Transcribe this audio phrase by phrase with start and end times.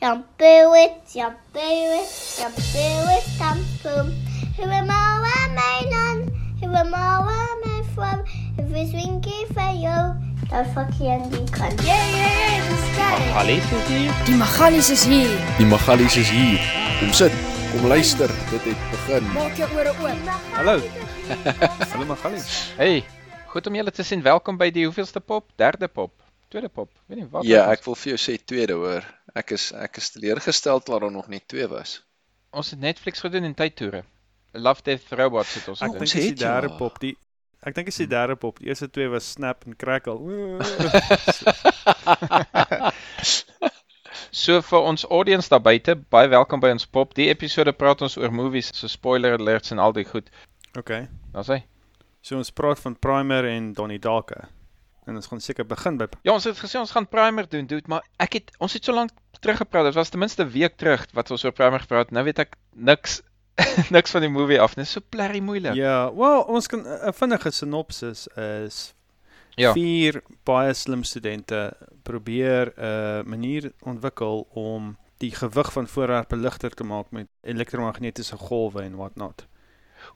[0.00, 4.08] Shampoo it, shampoo it, shampoo it, shampoo.
[4.56, 6.24] Who am I, my non?
[6.62, 8.24] Who am I, my from?
[8.56, 10.16] If it's winky for you,
[10.48, 11.84] dan fuck je aan die kant.
[11.84, 12.64] Yeah, yeah,
[13.44, 14.24] yeah, is hier.
[14.24, 15.36] Die Magalies is hier.
[15.58, 16.64] Die Magalies is hier.
[17.00, 17.36] Kom sit,
[17.72, 18.32] kom luister.
[18.50, 19.28] Dit het begin.
[19.36, 20.32] Maak jou ore oop.
[20.56, 20.80] Hallo.
[21.92, 22.72] Hallo Magalies.
[22.80, 23.04] Hey,
[23.52, 24.24] goed om julle te sien.
[24.24, 25.52] Welkom by die hoeveelste pop?
[25.60, 26.16] Derde pop.
[26.50, 26.90] Tweede pop.
[27.06, 27.44] Weet nie wat.
[27.46, 29.04] Ja, ek wil vir jou sê tweede hoor.
[29.34, 31.80] Ek is ek is teleurgestel dat daar nog net twee was.
[31.80, 32.02] is.
[32.50, 34.04] Ons het Netflix gedoen en tydtoere.
[34.52, 35.98] Love Death Robots het ons Ek gedoen.
[35.98, 36.60] dink Ons dis die het ja.
[36.60, 36.98] derde pop.
[36.98, 37.16] Die
[37.62, 38.58] ek dink dis die derde pop.
[38.58, 40.18] Die eerste twee was Snap en Crackle.
[44.30, 47.16] So vir ons audience daar buite, baie welkom by ons pop.
[47.18, 50.28] Die episode praat ons oor movies, so spoiler alerts en al die goed.
[50.78, 51.08] Okay.
[51.34, 51.58] Daar's hy.
[52.22, 54.38] So ons praat van Primer en Donnie Darko.
[55.10, 57.90] En ons gaan seker begin by Ja, ons het gesê ons gaan primer doen, dude,
[57.90, 59.10] maar ek het ons het so lank
[59.40, 59.84] terug gepraat.
[59.84, 62.10] Dit was ten minste 'n week terug wat ons oor primer gepraat het.
[62.14, 63.22] Nou weet ek niks
[63.96, 64.74] niks van die movie af.
[64.74, 65.74] Dit is so blerry moeilik.
[65.74, 68.94] Ja, wel ons kan 'n vinnige sinopsis is
[69.56, 69.72] Ja.
[69.72, 76.84] vier baie slim studente probeer 'n manier ontwikkel om die gewig van voorwerpe ligter te
[76.84, 79.46] maak met elektromagnetiese golwe en wat not.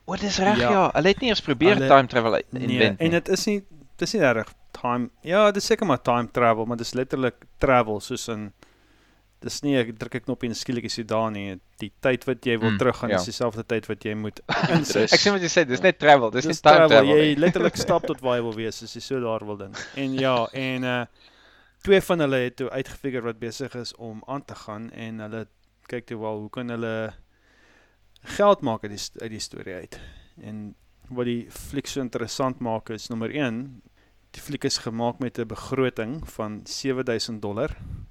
[0.05, 0.69] O, dis reg ja.
[0.71, 0.89] Ja.
[0.93, 3.19] Hulle het nie eens probeer Hulle- time travel Nee, invent en nie.
[3.21, 3.63] dit is nie
[3.97, 5.09] dis nie reg time.
[5.21, 8.51] Ja, dis seker maar time travel, maar dis letterlik travel soos in
[9.45, 11.59] dis nie ek druk 'n knoppie en skielik is jy daar nie.
[11.79, 13.19] Die tyd wat jy wil Mm, teruggaan ja.
[13.21, 14.39] is dieselfde tyd wat jy moet
[14.73, 14.95] Rus.
[15.13, 17.35] Ek sien wat jy sê, dis net travel, dis nie Dis time travel Jy nie.
[17.37, 19.75] letterlik stap tot waar jy wil wees as jy so daar wil ding.
[19.95, 21.05] En ja, en uh
[21.85, 25.45] twee van hulle het toe uitgefigure wat besig is om aan te gaan en hulle
[25.87, 27.13] kyk toe wel hoe kan hulle
[28.37, 29.99] geld maak uit die uit die storie uit.
[30.41, 30.73] En
[31.13, 33.81] wat die fliek so interessant maak is nommer 1
[34.35, 37.69] die fliek is gemaak met 'n begroting van 7000 dollar.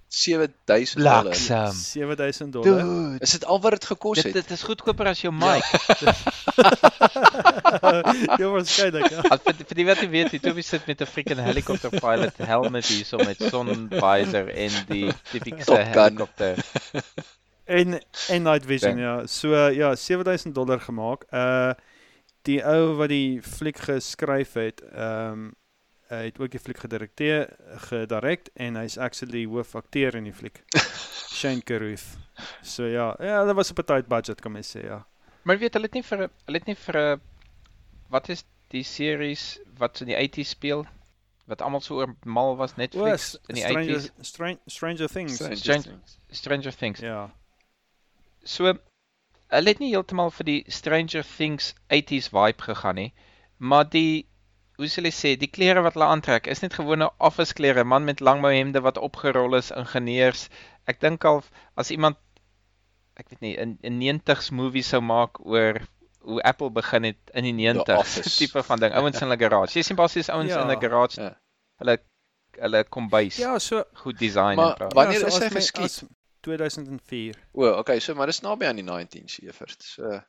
[0.08, 1.22] 7000 dollar.
[1.22, 1.72] Bliksem.
[1.72, 3.16] 7000 dollar.
[3.20, 4.34] Is dit al wat dit gekos dit het?
[4.34, 5.64] dit is goedkoper as jou mic.
[8.40, 9.10] ja, waarskynlik.
[9.10, 9.22] Ja.
[9.22, 12.86] Vir, vir die wat nie weet, die Toby sit met 'n freaking helicopter pilot helmet
[12.86, 16.64] hierso met sonvisor en die tipiese helikopter.
[17.64, 19.04] En en night vision Ding.
[19.04, 19.26] ja.
[19.26, 21.24] So ja, 7000 dollar gemaak.
[21.30, 21.72] Uh
[22.44, 25.52] die ou wat die fliek geskryf het, ehm um,
[26.08, 27.48] hy het ook die fliek gedirekteer,
[27.88, 30.62] gedirek en hy's actually hoofakteur in die fliek.
[31.38, 32.04] Shane Carruth.
[32.62, 35.06] So ja, ja, dit was op 'n tight budget kan mens sê, ja.
[35.42, 37.20] Maar weet hulle het nie vir 'n- hulle het nie vir 'n
[38.10, 40.86] wat is die series wat in die 80s speel
[41.46, 45.34] wat almal so oor mal was Netflix in die Stranger, 80s Stranger, Stranger Things.
[45.34, 46.18] Stranger Stranger- Things.
[46.30, 47.00] Stranger Things.
[47.00, 47.30] Ja.
[48.44, 48.64] So
[49.48, 53.12] hulle het nie heeltemal vir die Stranger Things 80s vibe gegaan nie,
[53.58, 54.26] maar die
[54.76, 58.04] hoe sal ek sê, die klere wat hulle aantrek is net gewone office klere, man
[58.04, 60.48] met langmou hemde wat opgerol is, ingenieurs.
[60.86, 61.42] Ek dink al
[61.76, 62.16] as iemand
[63.16, 65.78] ek weet nie, 'n 'n 90s movie sou maak oor
[66.24, 68.36] hoe Apple begin het in die 90s, Office.
[68.38, 69.78] tipe van ding, ouens in 'n garage.
[69.78, 70.62] Jy sien basies ouens Ja.
[70.62, 71.20] in 'n garage.
[71.20, 71.36] Ja.
[71.78, 71.98] Hulle
[72.58, 74.92] hulle kombuis Ja, so goed design Maar en praat.
[74.94, 75.84] Wanneer ja, is so hy as my- geskiet?
[75.84, 76.04] as
[76.40, 77.34] 2004.
[77.52, 79.94] O, okay, so maar dis naby aan die 1970s.
[79.94, 80.20] So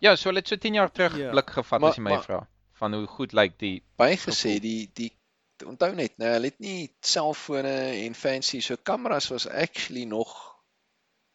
[0.00, 1.30] Ja, so hulle het so 10 jaar terug Ja.
[1.30, 2.48] blik gevat Maar- as jy my maar- vra
[2.80, 4.64] van hoe goed lyk die baie gesê Gevoel.
[4.66, 5.10] die die
[5.68, 7.74] onthou net, nou hulle het nie selfone
[8.06, 10.32] en fancy so kameras was actually nog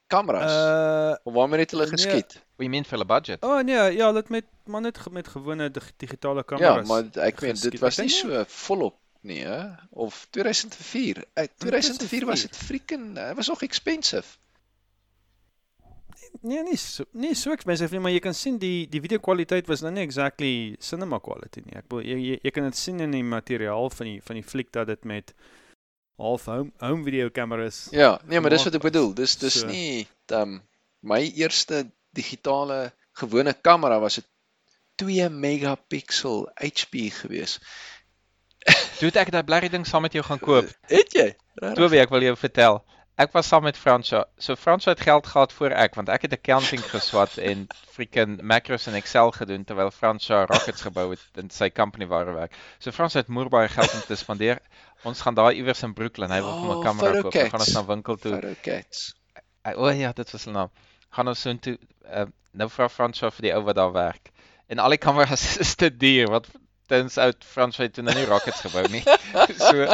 [0.09, 0.51] kameras.
[0.51, 1.97] Uh of waarmee het hulle nee.
[1.97, 2.33] geskiet?
[2.33, 3.43] What you mean vir hulle budget?
[3.45, 6.87] Oh nee, ja, dit met maar net met gewone dig digitale Ja, kameras.
[6.87, 9.61] maar ek meen dit was nie so volop nie, hè?
[9.89, 11.23] Of 2004.
[11.33, 14.37] Eh, 2004 was dit freaking, dit was nog expensive.
[16.45, 19.65] Nee, nie so, nie so expensive nie, maar jy kan sien die die video kwaliteit
[19.71, 21.73] was nou nie exactly cinema quality nie.
[21.79, 24.45] Ek bedoel jy, jy jy kan dit sien in die materiaal van die van die
[24.45, 25.33] fliek dat dit met
[26.21, 27.87] half home home video kameras.
[27.91, 29.13] Ja, nee, maar dis wat ek bedoel.
[29.17, 29.67] Dis dis So.
[29.71, 30.05] nie
[30.37, 30.59] um
[31.01, 34.25] my eerste digitale gewone kamera was 'n
[35.01, 37.59] 2 megapixel HP gewees.
[38.99, 40.69] Toe het ek daai blerrie ding saam met jou gaan koop.
[40.93, 41.25] Het jy?
[41.55, 41.75] Regtig?
[41.81, 42.79] Toby, ek wil jou vertel.
[43.17, 44.25] Ek was saam met Fransja.
[44.37, 47.61] So Fransja het geld gehad voor ek want ek het accounting geswat en
[47.95, 52.33] freaking macros en Excel gedoen terwyl Fransja rockets gebou het in sy company waar hy
[52.35, 52.57] werk.
[52.79, 54.59] So Fransja het moer baie geld om te spandeer.
[55.07, 56.31] Ons gaan daar iewers in Brooklyn.
[56.31, 57.31] Hy wil vir my 'n Oh, kamera koop.
[57.33, 58.33] Dan gaan ons na winkel toe.
[59.65, 60.69] Hy- O ja, dit was sy naam.
[61.09, 64.31] Gaan ons soontoe uh, nou vra Fransja vir die ou wat daar werk.
[64.67, 66.47] En al die kameras is te duur wat
[66.91, 69.01] tens uit Fransja het toe nou nie rockets gebou nie.
[69.67, 69.87] so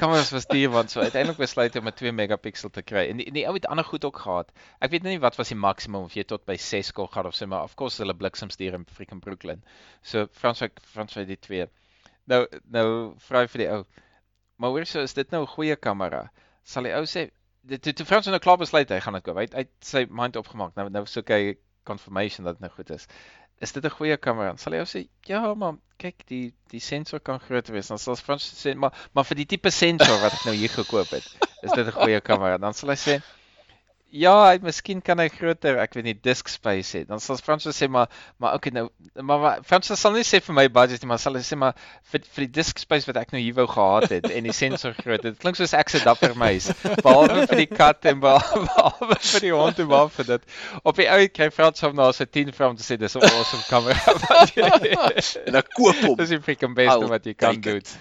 [0.00, 3.06] kameras was duur want so uiteindelik besluit om 'n 2 megapixel te kry.
[3.08, 4.52] En die, die ou het ander goed ook gehad.
[4.80, 7.26] Ek weet nou nie wat was die maksimum of jy tot by 6 kon gaan
[7.26, 9.64] of so maar of course hulle bliksemstuur in freaking Brooklyn.
[10.02, 11.68] So Fransja Fransja het die twee.
[12.24, 12.86] Nou nou
[13.28, 13.84] vra hy vir die ou.
[14.56, 16.30] Maar hoor so is dit nou 'n goeie kamera?
[16.62, 17.30] Sal die ou sê
[17.62, 19.36] dit toe, Frans nou klaar besluit hy gaan dit koop.
[19.40, 20.76] Hy hy het sy mind opgemaak.
[20.76, 21.56] Nou nou soek hy
[21.88, 23.06] confirmation dat dit nou goed is.
[23.60, 24.56] Is dit 'n goeie kamera?
[24.56, 28.46] Sal ou sê, "Ja, maar kyk, die die sensor kan groter wees." Dan sal Frans
[28.62, 31.26] sê, "Maar maar vir die tipe sensor wat ek nou hier gekoop het,
[31.62, 33.22] is dit 'n goeie kamera." Dan sal hy sê,
[34.12, 37.04] Ja, hy miskien kan hy groter, ek weet nie, disk space hê.
[37.06, 38.08] Dan sal Francis sê maar
[38.42, 38.88] maar okay nou,
[39.22, 41.76] maar, maar Francis sal nie sê vir my budget nie, maar sal hy sê maar
[42.10, 44.96] vir vir die disk space wat ek nou hier wou gehad het en die sensor
[44.98, 45.22] groot.
[45.22, 46.66] Dit klink soos ek se dapper meis.
[47.04, 50.48] Behalwe vir die kat en behalwe, behalwe vir die hond en behalwe vir dit.
[50.82, 53.22] Op die ou kry Francis hom nou so 10 vir hom te sê dis 'n
[53.30, 54.00] awesome kamera.
[55.46, 56.16] en dan koop hom.
[56.18, 57.76] dis die freaking beste I'll wat jy kan take doen.
[57.78, 57.98] it.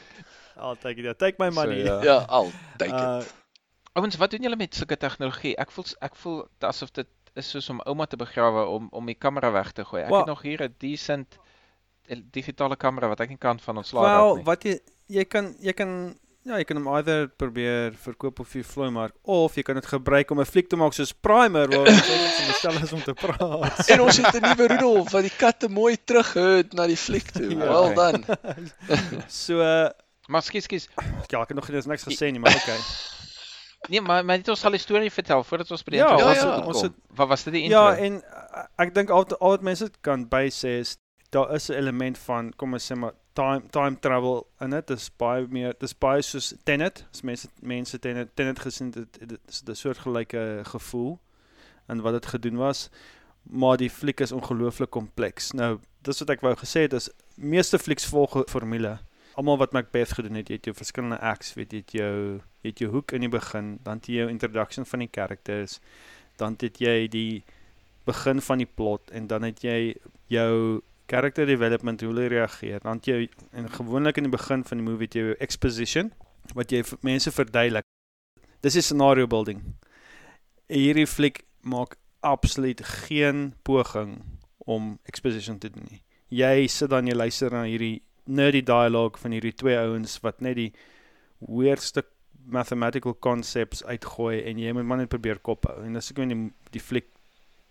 [0.57, 1.19] I'll take it.
[1.19, 1.83] Take my money.
[1.85, 2.01] ja.
[2.03, 2.49] Ja, al.
[2.77, 3.38] Thank Uh, you.
[3.93, 5.55] Ouens, wat doen julle met sulke tegnologie?
[5.57, 7.07] Ek voel ek voel asof dit
[7.39, 10.03] is soos om ouma te begrawe om om die kamera weg te gooi.
[10.03, 11.37] Ek Wel- het nog hier 'n decent
[12.07, 14.43] el- digitale kamera wat ek nie kan van ontslaa Wel, raak nie.
[14.45, 18.63] wat jy jy kan jy kan ja, jy kan hom either probeer verkoop op die
[18.63, 21.79] vloei mark of jy kan dit gebruik om 'n fliek te maak soos Primer waar
[21.87, 22.07] ons
[22.47, 23.89] net stel is om te praat.
[23.89, 27.49] En ons het 'n nuwe Rudolf wat die katte mooi terughut na die fliek toe.
[27.49, 27.57] Ja.
[27.57, 28.23] Well done.
[29.27, 29.89] So uh,
[30.27, 30.87] Maar skus skus.
[31.27, 32.77] ja, ek het nog nie niks gesê nie, maar okay.
[33.87, 36.25] Nee, maar maar dit ons sal die storie vertel voordat ons by die Ja, intro
[36.25, 36.65] ja, ons ja.
[36.65, 37.79] ons het Wat was dit die intro?
[37.79, 38.21] Ja, en
[38.77, 40.97] ek dink al al wat mense kan bysê is
[41.31, 44.87] daar is 'n element van kom ons sê maar time time travel in dit.
[44.87, 47.05] Dis baie meer dis baie soos Tenet.
[47.13, 51.19] As mense mense Tenet Tenet gesien het, dit is 'n soortgelyke gevoel
[51.87, 52.89] en wat dit gedoen was.
[53.43, 55.51] Maar die fliek is ongelooflik kompleks.
[55.51, 58.99] Nou, dis wat ek wou gesê het is meeste flieks volg 'n formule.
[59.39, 62.15] Almal wat Macbeth gedoen het, jy het jou verskillende acts, weet jy, het jou
[62.59, 65.77] jy het jou hoek in die begin, dan jy jou introduction van die characters,
[66.41, 67.43] dan het jy die
[68.09, 69.93] begin van die plot en dan het jy
[70.31, 72.81] jou character development hoe hulle reageer.
[72.83, 76.11] Dan jy en gewoonlik in die begin van die movie het jy jou exposition
[76.57, 77.85] wat jy mense verduidelik.
[78.65, 79.63] Dis die scenario building.
[80.69, 84.19] Hierdie fliek maak absoluut geen poging
[84.69, 86.01] om exposition te doen nie.
[86.29, 90.57] Jy sit dan jy luister na hierdie nerdy dialogue van hierdie twee ouens wat net
[90.59, 90.71] die
[91.39, 92.03] weirdste
[92.49, 95.77] mathematical concepts uitgooi en jy moet maar net probeer kop hou.
[95.85, 97.09] En as ek net die, die fliek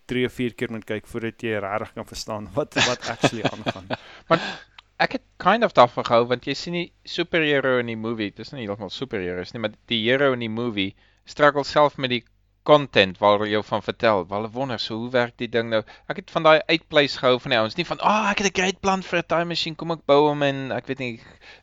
[0.09, 3.91] 3 of 4 keer moet kyk voordat jy regtig kan verstaan wat wat actually aangaan.
[4.99, 8.51] Ek het kind of daarvan gehou want jy sien die superhero in die movie, dis
[8.51, 10.91] nie heeltemal superheroes nie, maar die hero in die movie
[11.29, 12.23] struggle self met die
[12.63, 14.25] content waar jou van vertel.
[14.29, 15.83] Hulle wonder so hoe werk die ding nou?
[16.07, 18.47] Ek het van daai uitpleis gehou van die ouens, nie van, "Ag, oh, ek het
[18.47, 21.19] 'n great plan vir 'n time machine, kom ek bou hom en ek weet nie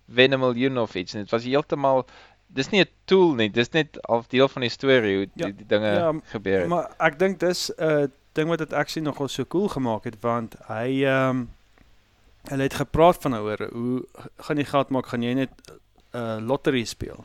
[0.06, 1.22] wen 'n miljoen of iets." nie.
[1.22, 2.06] Dit was heeltemal
[2.46, 5.54] dis nie 'n tool nie, dis net al deel van die storie hoe Ja, die,
[5.54, 6.68] die dinge ja, gebeur het.
[6.68, 10.20] Maar ek dink dis 'n uh, ding wat dit actually nogal so cool gemaak het
[10.20, 11.50] want hy ehm um,
[12.46, 14.04] hulle het gepraat van oor hoe
[14.38, 15.06] gaan jy geld maak?
[15.06, 15.50] Gaan jy net
[16.12, 17.24] 'n uh, lottery speel?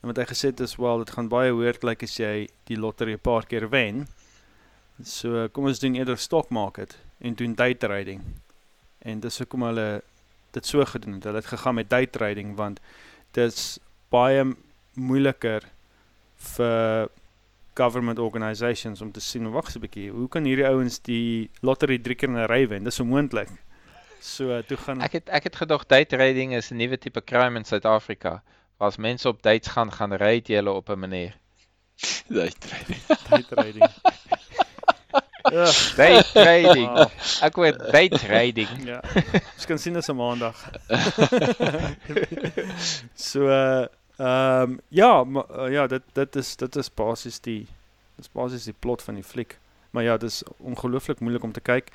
[0.00, 2.78] En wat hy gesê het is wel dit gaan baie weird lyk as jy die
[2.78, 4.06] lottery 'n paar keer wen.
[5.04, 8.22] So kom ons doen eerder stock market en doen day trading.
[8.98, 10.02] En dis hoekom hulle
[10.50, 11.24] dit so gedoen het.
[11.24, 12.80] Hulle het gegaan met day trading want
[13.32, 13.78] dit's
[14.10, 14.44] baie
[14.94, 15.62] moeiliker
[16.56, 17.08] vir
[17.78, 22.14] government organisations om te sien wag 'n bietjie hoe kan hierdie ouens die lottery drie
[22.14, 23.48] keer in 'n ry wen dis onmoontlik
[24.20, 27.58] so toe gaan Ek het ek het gedog day trading is 'n nuwe tipe crime
[27.58, 28.42] in Suid-Afrika.
[28.80, 31.34] As mense op dates gaan, gaan ry jy hulle op 'n manier.
[32.28, 32.56] Right.
[33.30, 33.90] day trading
[35.52, 36.86] Ugh, Day trading.
[36.92, 37.10] wow,
[37.42, 38.68] Ek hoor day trading.
[38.86, 39.00] ja
[39.56, 40.54] ons kan sien dis 'n maandag
[43.14, 43.86] so uh,
[44.18, 47.66] ehm um, ja maar, uh, ja dit dit is dit is basies die
[48.16, 49.58] dit is basies die plot van die fliek
[49.90, 51.90] maar ja dis ongelooflik moeilik om te kyk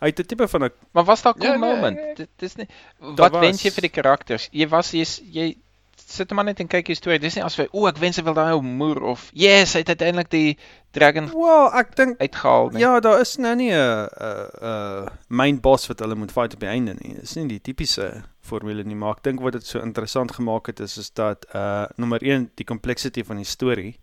[0.00, 1.96] hy het 'n tipe van 'n Maar was daar 'n cool Ja, moment?
[1.96, 2.14] nee.
[2.14, 4.48] Dit dis nie wat wens jy was- vir die karakters?
[4.52, 5.56] Jy was jy's jy
[6.00, 7.20] sit maar net en kyk die storie.
[7.22, 9.82] Dis nie as jy o, ek wens ek wil daai ou moer of yes, hy
[9.84, 10.56] het uiteindelik die
[10.96, 12.82] dragon well ek dink uitgehaal nie.
[12.82, 16.60] Ja, daar is nou nie 'n 'n 'n main boss wat hulle moet fight op
[16.60, 17.14] die einde nie.
[17.20, 20.80] Dis nie die tipiese formule nie, maar ek dink wat dit so interessant gemaak het
[20.80, 24.00] is is dat uh nommer 1 die complexity van die storie.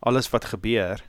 [0.00, 1.02] Alles wat gebeur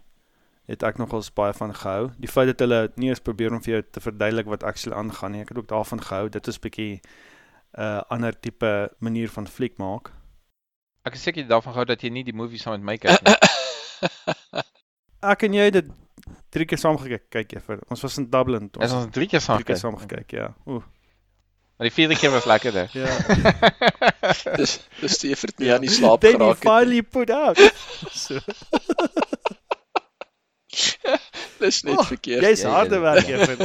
[0.68, 2.12] het ek nogals baie van gehou.
[2.18, 5.32] Die feit dat hulle nie eens probeer om vir jou te verduidelik wat actually aangaan
[5.32, 5.42] nie.
[5.42, 6.30] Ek het ook daarvan gehou.
[6.30, 7.02] Dit is bietjie
[7.78, 10.12] 'n uh, ander tipe manier van fliek maak.
[11.06, 13.36] Ek is seker daarvan gehou dat jy nie die movie saam met my kyk nie.
[15.34, 15.90] Ek en jy het dit
[16.54, 17.80] drie keer saam gekyk, kyk jy vir.
[17.90, 18.82] Ons was in Dublin toe.
[18.84, 19.82] Ons het drie keer saam drie keer gekyk.
[19.82, 20.48] saam gekyk, ja.
[20.66, 20.84] Ooh.
[21.78, 22.90] Maar die vierde keer was lekkerder.
[22.94, 23.10] Ja.
[24.60, 26.66] Dis dis Stefert nie aan die slaap Then geraak het.
[26.68, 27.58] finally put out.
[28.24, 28.38] so,
[31.62, 32.42] Dis net Oh, verkeerd.
[32.46, 33.58] jy's jy- harde jy- werk Evan.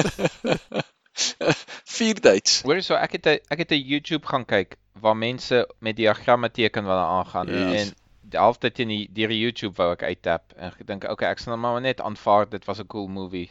[1.96, 2.62] Vier dates.
[2.66, 6.50] Hoor so, ek het 'n ek het 'n YouTube gaan kyk waar mense met diagramme
[6.50, 7.72] teken wat daar aangaan Ja.
[7.74, 7.94] en
[8.26, 11.60] die helfte teen die deur YouTube wou ek uittap en gedink okay, ek sal nou
[11.62, 13.50] maar net aanvaar dit was 'n cool movie.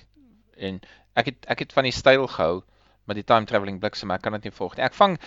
[0.58, 0.82] En
[1.16, 2.64] ek het ek het van die styl gehou,
[3.06, 4.86] maar die time travelling bliksem ek kan dit nie volg nie.
[4.86, 5.20] Ek vang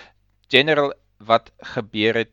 [0.49, 2.33] general wat gebeur het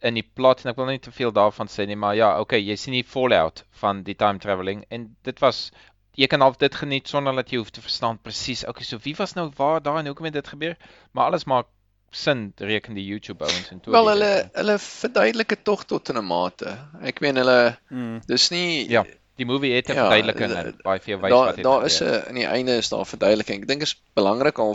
[0.00, 2.60] in die plot en ek wil nie te veel daarvan sê nie, maar ja, okay,
[2.60, 5.70] jy sien die fallout van die time travelling en dit was
[6.16, 8.64] jy kan half dit geniet sonder dat jy hoef te verstaan presies.
[8.64, 10.76] Okay, so wie was nou waar daar en hoekom het dit gebeur?
[11.12, 11.66] Maar alles maak
[12.10, 13.92] sin reken die YouTube ouens en toe.
[13.92, 16.78] Wel hulle hulle verduidelik dit tog tot 'n mate.
[17.02, 18.20] Ek meen hulle Mm.
[18.26, 19.04] dis nie Ja,
[19.36, 21.84] die movie het 'n Ja, verduideliking en baie vir jou wys daar wat het daar
[21.84, 22.22] is gebeur.
[22.22, 23.62] 'n in die einde is daar verduideliking.
[23.62, 24.74] Ek dink is belangrik om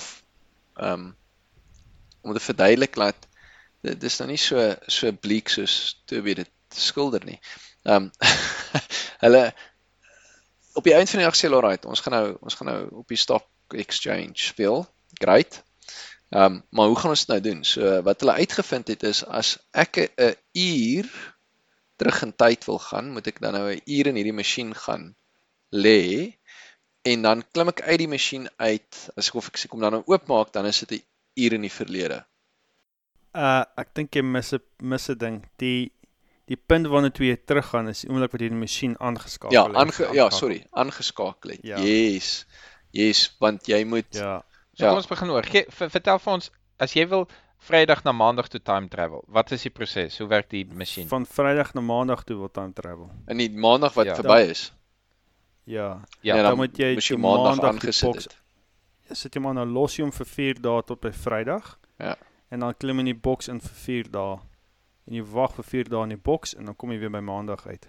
[0.81, 1.15] um
[2.21, 3.15] om te verduidelik dat
[3.81, 7.39] dit dis nou nie so so bleek soos Toby dit skilder nie.
[7.83, 8.11] Um
[9.25, 9.53] hulle
[10.73, 12.88] op die eind van die dag sê hulle alright, ons gaan nou ons gaan nou
[13.01, 14.85] op die stock exchange speel.
[15.19, 15.63] Great.
[16.31, 17.63] Um maar hoe gaan ons dit nou doen?
[17.67, 21.09] So wat hulle uitgevind het is as ek 'n uur
[22.00, 25.15] terug in tyd wil gaan, moet ek dan nou 'n uur in hierdie masjien gaan
[25.75, 26.33] lê
[27.03, 29.09] en dan klim ek uit die masjien uit.
[29.17, 31.03] As ek of ek kom dan nou oopmaak, dan is dit 'n
[31.35, 32.25] uur in die verlede.
[33.35, 35.38] Uh ek dink jy mis 'n mis 'n ding.
[35.57, 35.91] Die
[36.47, 39.67] die punt waarna toe jy teruggaan is die oomblik wat jy die masjien aangeskakel Ja,
[39.67, 39.75] het.
[39.75, 41.59] aange ja, sorry, aangeskakel het.
[41.63, 41.77] Ja.
[41.79, 42.45] Yes.
[42.91, 44.43] Yes, want jy moet Ja.
[44.74, 44.90] So ja.
[44.90, 45.44] kom ons begin oor.
[45.44, 47.28] Gee ver- vertel vir ons as jy wil
[47.62, 49.24] Vrydag na Maandag toe time travel.
[49.28, 50.18] Wat is die proses?
[50.18, 51.08] Hoe werk die masjien?
[51.08, 53.12] Van Vrydag na Maandag toe wil time travel.
[53.28, 54.16] in die maandag wat Ja.
[54.16, 54.72] verby is.
[55.66, 56.01] Ja.
[56.22, 58.38] Ja, en dan moet jy die maandag aangesit het.
[59.10, 61.78] Jy sit jy maar nou los hom vir 4 dae tot by Vrydag.
[62.00, 62.16] Ja.
[62.50, 64.40] En dan klim jy in die boks in vir 4 dae.
[65.08, 67.20] En jy wag vir 4 dae in die boks en dan kom jy weer by
[67.20, 67.88] Maandag uit.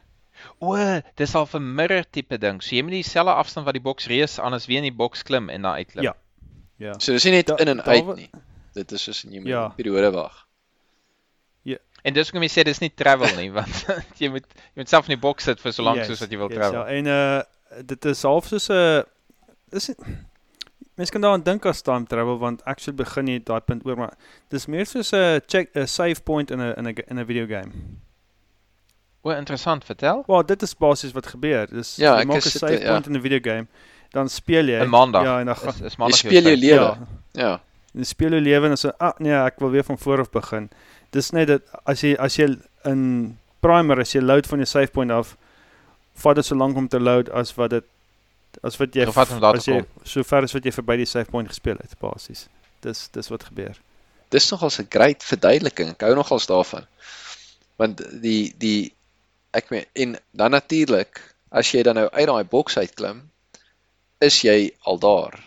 [0.61, 0.77] O,
[1.17, 2.61] dis al 'n mirror tipe ding.
[2.63, 5.49] So jy moet dieselfde afstand wat die boks reus anders weer in die boks klim
[5.49, 6.05] en dan uitklim.
[6.05, 6.15] Ja.
[6.83, 6.95] Ja.
[6.99, 8.31] So dis nie net Da- in en uit nie.
[8.75, 9.67] Dit is soos jy moet Ja.
[9.69, 10.47] 'n periode wag.
[12.05, 13.85] En dis hoekom jy sê dis nie travel nie, want
[14.19, 14.43] jy moet
[14.75, 16.49] jy moet self in die boks sit vir so lank Yes, soos wat jy wil
[16.51, 16.81] yes, travel.
[16.81, 19.05] Ja, en uh dit is half soos 'n
[19.73, 19.97] is dit
[20.97, 24.13] Mense kan daaraan dink as time travel want actually begin jy daai punt oor maar
[24.51, 27.47] dis meer soos 'n check 'n save point in 'n in 'n in 'n video
[27.47, 27.71] game.
[29.23, 30.25] O, interessant, vertel.
[30.27, 31.67] Wel, dit is basies wat gebeur.
[31.71, 32.91] Dis Ja, jy maak 'n save ja.
[32.93, 33.69] point in 'n video game,
[34.13, 35.23] dan speel jy In Maandag.
[35.25, 36.59] Ja, en dan gaan Is, is Jy maandag speel jou tyd?
[36.65, 36.81] lewe.
[36.81, 36.97] Ja,
[37.33, 37.61] Ja.
[37.95, 40.71] en speel jou lewe en so ah nee, ek wil weer van voor af begin.
[41.11, 44.91] Dis net dat as jy as jy in primer as jy load van jou save
[44.91, 45.37] point af,
[46.15, 47.85] vat dit so lank om te load as wat dit
[48.63, 49.87] as wat jy Gevat te as jy kom.
[50.05, 52.49] so ver as wat jy verby die save point gespeel het basies.
[52.81, 53.77] Dis dis wat gebeur.
[54.31, 55.91] Dis nogals 'n great verduideliking.
[55.91, 56.87] Ek hou nogals daarvan.
[57.77, 58.93] Want die die
[59.53, 63.23] ek meen en dan natuurlik as jy dan nou uit daai boks uitklim,
[64.23, 65.39] is jy al daar.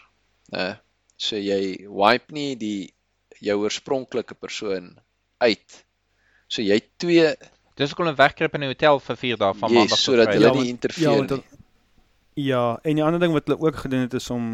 [0.53, 0.67] Né?
[1.17, 2.94] So jy wipe nie die
[3.44, 4.96] jou oorspronklike persoon
[5.44, 5.84] uit.
[6.48, 7.34] So jy twee
[7.75, 10.29] Dis hoekom hulle wegkruip in 'n hotel vir 4 dae van yes, maandag tot sodat
[10.29, 10.39] Vrydag.
[10.39, 11.60] hulle Ja, nie interfereer ja, want nie.
[12.48, 14.46] Ja, en die ander ding wat hulle ook gedoen het is om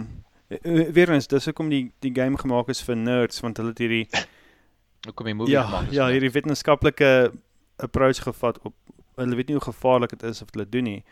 [0.50, 3.78] eh, weer eens dis hoekom die die game gemaak is vir nerds want hulle het
[3.78, 4.08] hierdie
[5.06, 5.96] Hoekom die movie ja, gemaak is.
[5.96, 6.13] ja, nie?
[6.18, 7.32] hierdie wetenskaplike
[7.78, 8.74] approach gevat op
[9.16, 11.04] hulle weet nie hoe gevaarlik dit is of hulle doen nie.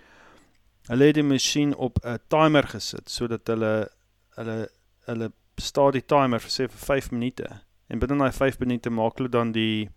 [0.89, 3.89] Hulle het die masjien op 'n timer gesit sodat hulle
[4.37, 4.69] hulle
[5.05, 7.61] hulle staar die timer vir sê vir 5 minute.
[7.89, 9.89] En binne daai 5 minute maak hulle dan die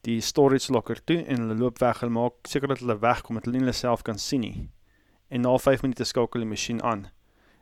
[0.00, 2.00] die storage locker toe en hulle loop weg.
[2.00, 4.70] Hulle maak seker dat hulle wegkom dat hulle nie hulle self kan sien nie.
[5.28, 7.06] En na 5 minute skakel die masjien aan.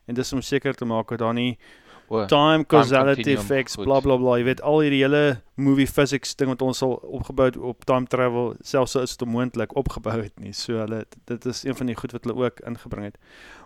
[0.06, 1.58] En dis om seker te maak dat daar nie
[2.08, 3.84] O, time causality continuum, effects goed.
[3.88, 7.46] bla bla bla jy weet al hierdie hele movie physics ding wat ons al opgebou
[7.48, 11.46] het op time travel selfs so is dit onmoontlik opgebou het nie so hulle dit
[11.46, 13.16] is een van die goed wat hulle ook ingebring het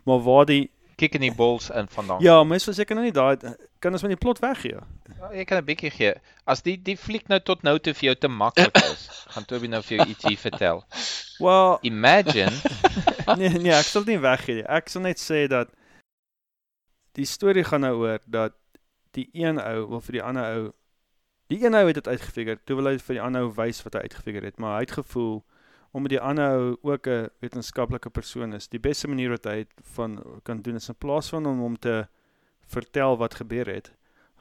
[0.06, 2.22] maar waar die kick in die balls in vandaan.
[2.22, 3.36] ja mens verseker nou nie daai
[3.80, 4.78] kan ons met die plot weggee
[5.18, 6.12] Ja, Jy kan 'n bietjie gee.
[6.46, 9.66] As die die fliek nou tot nou toe vir jou te maklik is, gaan Toby
[9.66, 10.84] nou vir jou ietsie vertel.
[11.40, 12.52] well Imagine,
[13.38, 15.68] nee nee ek sal dit nie weggee nie ek sal net sê dat
[17.18, 18.54] die storie gaan nou oor dat
[19.16, 20.64] die een ou wil vir die ander ou
[21.52, 23.98] die een ou het dit uitgefigure toe wil hy vir die ander ou wys wat
[23.98, 25.40] hy uitgefigure het maar hy het gevoel
[25.96, 29.72] omdat die ander ou ook 'n wetenskaplike persoon is die beste manier wat hy het
[29.96, 32.06] van kan doen is in plaas van om hom te
[32.66, 33.92] vertel wat gebeur het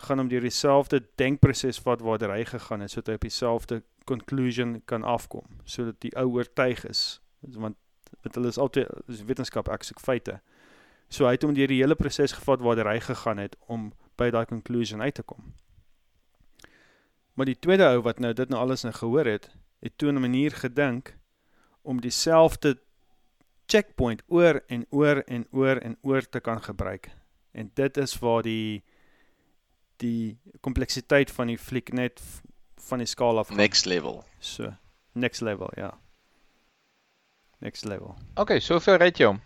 [0.07, 4.81] gaan hom deur dieselfde denkproses vat waartoe hy gegaan het sodat hy op dieselfde conclusion
[4.85, 7.77] kan afkom sodat die ou oortuig is want
[8.21, 10.39] want hulle is altyd dis wetenskap ek soek feite.
[11.09, 14.29] So hy het hom deur die hele proses gevat waar hy gegaan het om by
[14.33, 15.53] daai conclusion uit te kom.
[17.37, 19.49] Maar die tweede ou wat nou dit nou alles nou gehoor het,
[19.79, 21.17] het toe 'n manier gedink
[21.81, 22.77] om dieselfde
[23.65, 27.09] checkpoint oor en oor en oor en oor te kan gebruik.
[27.51, 28.83] En dit is waar die
[29.97, 32.21] die kompleksiteit van die fliek net
[32.75, 33.57] van die skaal af gaan.
[33.57, 34.23] Next level.
[34.39, 34.73] So
[35.13, 35.99] next level, ja.
[37.59, 38.15] next level.
[38.35, 39.41] Okay, so hoeveel rate jy hom?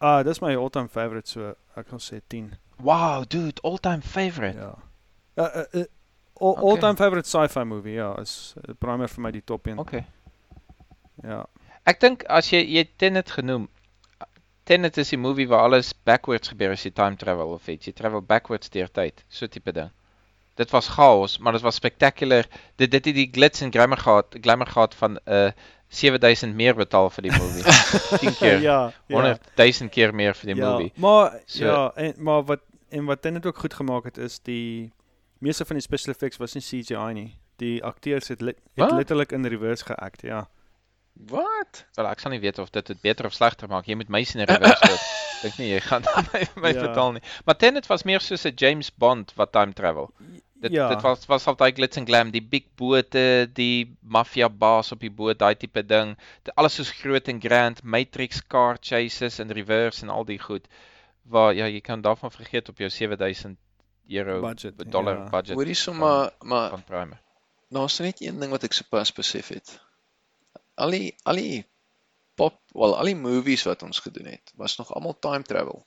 [0.00, 2.54] Ah, dis my all-time favorite so ek gaan sê 10.
[2.80, 4.56] Wow, dude, all-time favorite.
[4.56, 4.74] Ja.
[5.36, 5.84] Uh, uh, uh,
[6.40, 6.62] all, Okay.
[6.70, 9.78] all-time favorite sci-fi movie, ja, is uh, Primer vir my die top 1.
[9.78, 10.06] Okay.
[11.22, 11.42] Ja.
[11.84, 13.68] Ek dink as jy jy Tenet genoem.
[14.64, 17.88] Tenet is die movie waar alles backwards gebeur as jy time travel of iets.
[17.90, 19.90] Jy travel backwards deur tyd, so tipe ding.
[20.56, 22.46] Dit was chaos, maar dit was spectacular.
[22.76, 25.52] Dit dit het die glitz en glamour gehad, glamour gehad van 'n uh,
[25.90, 27.62] 7000 meer betaal vir die movie.
[28.22, 28.60] 10 keer.
[28.62, 28.78] ja,
[29.10, 29.16] ja.
[29.16, 30.92] 100 000 keer meer vir die ja, movie.
[31.02, 34.92] Maar So- ja, en maar wat en wat dit ook goed gemaak het is die
[35.38, 37.28] meeste van die special effects was nie CGI nie.
[37.60, 40.48] Die akteurs het, li het letterlik in reverse geact, ja.
[41.14, 41.84] Wat?
[41.94, 43.86] Wel, ek sal nie weet of dit dit beter of slegter maak.
[43.90, 45.02] Jy moet my sien in reverse loop.
[45.42, 46.86] Dink nie jy gaan my, my Ja.
[46.86, 47.22] betaal nie.
[47.44, 50.10] Maar Tenet was meer soos 'n James Bond wat time travel.
[50.60, 50.88] Dit ja.
[50.88, 55.10] dit was was altyd glitz en glam, die big bote, die maffia baas op die
[55.10, 56.12] boot, daai tipe ding.
[56.44, 60.68] Dit alles soos groot en grand, Matrix car chases in reverse en al die goed.
[61.22, 63.56] Waar ja, jy kan daarvan vergeet op jou 7000
[64.10, 65.28] euro Budget, dollar ja.
[65.30, 65.56] budget.
[65.56, 67.20] Hoorie sommer maar van Primer.
[67.68, 69.78] daar's net een ding wat ek sopas besef het.
[70.74, 71.64] Al die al die
[72.34, 75.84] pop, wel al die movies wat ons gedoen het, was nog almal time travel.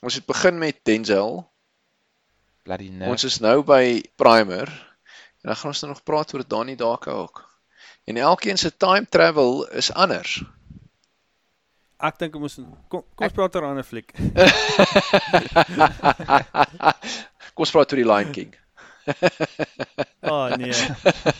[0.00, 1.42] Ons het begin met Denzel.
[2.68, 3.08] Bloody no.
[3.08, 4.68] Ons is nou by Primer.
[5.40, 7.40] En dan gaan ons nou nog praat oor Danny Darko ook.
[8.04, 10.42] En elkeen se time travel is anders.
[11.96, 14.12] Ek dink ons moet kom kom ons praat oor 'n ander fliek.
[17.56, 18.52] Kom ons praat oor die Lion King.
[20.28, 20.76] Ah nee.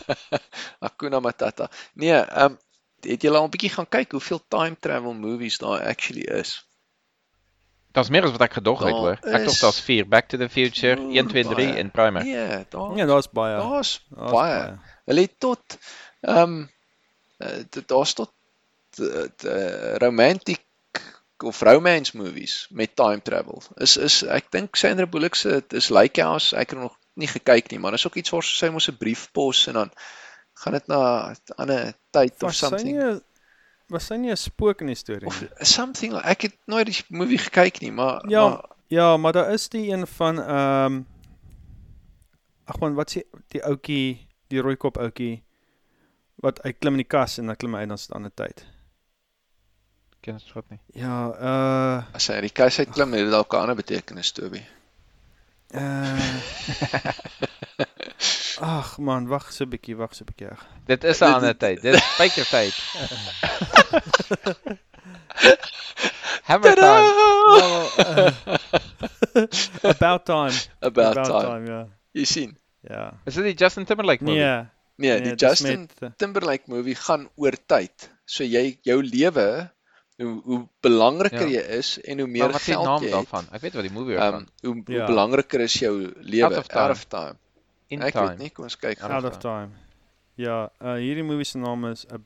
[0.83, 1.69] Hakuna Matata.
[1.93, 2.57] Nee, ehm um,
[3.05, 6.68] het julle al 'n bietjie gaan kyk hoeveel time travel movies daar actually is?
[7.91, 9.17] Daar's meer as wat ek gedog het hoor.
[9.21, 11.77] Ek dink is- daar's 4 Back to the Future, Oeh, 1 2 3 baie.
[11.79, 12.23] en Primer.
[12.23, 13.57] Nee, daar Ja, daar's baie.
[13.57, 14.77] daar's Daar's baie.
[15.05, 15.77] Hulle het tot
[16.21, 16.69] ehm um,
[17.87, 18.31] daar's tot
[18.99, 20.59] uh, romantic
[21.43, 23.61] of romance movies met time travel.
[23.77, 27.79] Is is ek dink Sandra Bullock se is Likehouse, ek het nog nie gekyk nie,
[27.79, 29.91] maar is ook iets waar sy mos 'n brief pos en dan
[30.53, 32.97] gaan dit na 'n ander tyd of Was sy something.
[32.97, 33.21] nie
[33.89, 35.49] was sy nie 'n spook in die storie nie?
[35.65, 39.51] something like- ek het nooit die movie gekyk nie, maar Ja, maar, ja, maar daar
[39.53, 41.03] is die een van ehm
[42.69, 45.43] Ag man, wat sê die ouetjie, die rooikop ouetjie
[46.35, 48.31] wat hy klim in die kas en dan klim hy uit dan se 'n ander
[48.33, 48.65] tyd.
[50.21, 50.79] Ken dit goed nie.
[50.93, 54.31] Ja, uh as hy uit die kas uit klim, het dit dalk 'n ander betekenis,
[54.31, 54.61] Toby.
[55.73, 56.19] uh
[58.59, 60.51] Ag man, wag so 'n bietjie, wag so 'n bietjie.
[60.85, 61.81] Dit is 'n ander tyd.
[61.81, 62.73] Dit is spykertyd.
[66.49, 67.07] Hammer time.
[67.55, 68.31] Wel, uh,
[69.95, 70.55] about time.
[70.81, 71.65] About time.
[71.67, 71.87] ja.
[72.11, 72.57] Jy sien.
[72.81, 73.13] Ja.
[73.25, 74.39] Is dit die Justin Timberlake movie?
[74.41, 74.65] Nee.
[74.99, 78.09] Nee, die dit is Justin met, Timberlake movie gaan oor tyd.
[78.25, 79.69] So jy jou lewe
[80.19, 81.59] hoe hoe belangriker Ja.
[81.61, 83.13] jy is en hoe Maar meer wat is die geld naam jy het.
[83.15, 83.45] daarvan?
[83.55, 84.47] Ek weet wat die movie Ehm daarvan.
[84.61, 85.05] hoe, hoe Ja.
[85.05, 86.81] belangriker is jou lewe Out of time.
[86.81, 87.35] out of time.
[87.89, 88.27] In ek time.
[88.29, 88.99] weet nie, kom ons kyk.
[89.01, 89.69] Out Out of Time.
[90.39, 92.17] Ja, uh hierdie movie se naam is uh,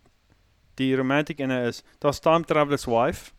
[0.80, 3.32] die romantic ene is daar's Time Traveler's Wife.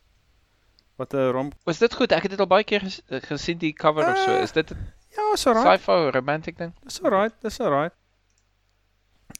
[0.97, 2.11] Wat 'n romp Was dit goed?
[2.11, 4.31] Ek het dit al baie keer ges gesien die cover of so.
[4.31, 4.77] Eh, Is dit 'n
[5.15, 5.79] Ja, is alright.
[5.79, 6.73] sci-fi romantic ding?
[6.83, 7.93] Dis alright, dis alright.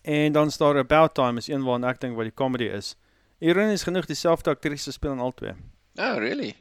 [0.02, 2.95] En dan is daar About Time is een waarna ek dink wat die comedy is.
[3.39, 5.54] Ironies genoeg dieselfde aktrise speel in albei.
[5.95, 6.56] Oh, really?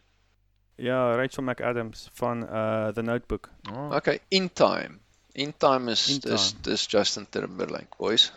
[0.77, 3.51] Ja, Rachel McAdams van uh The Notebook.
[3.73, 3.93] Oh.
[3.95, 4.99] Okay, In Time.
[5.35, 6.63] In Time is In is Time.
[6.63, 8.31] dis Justin Timberlake, boys.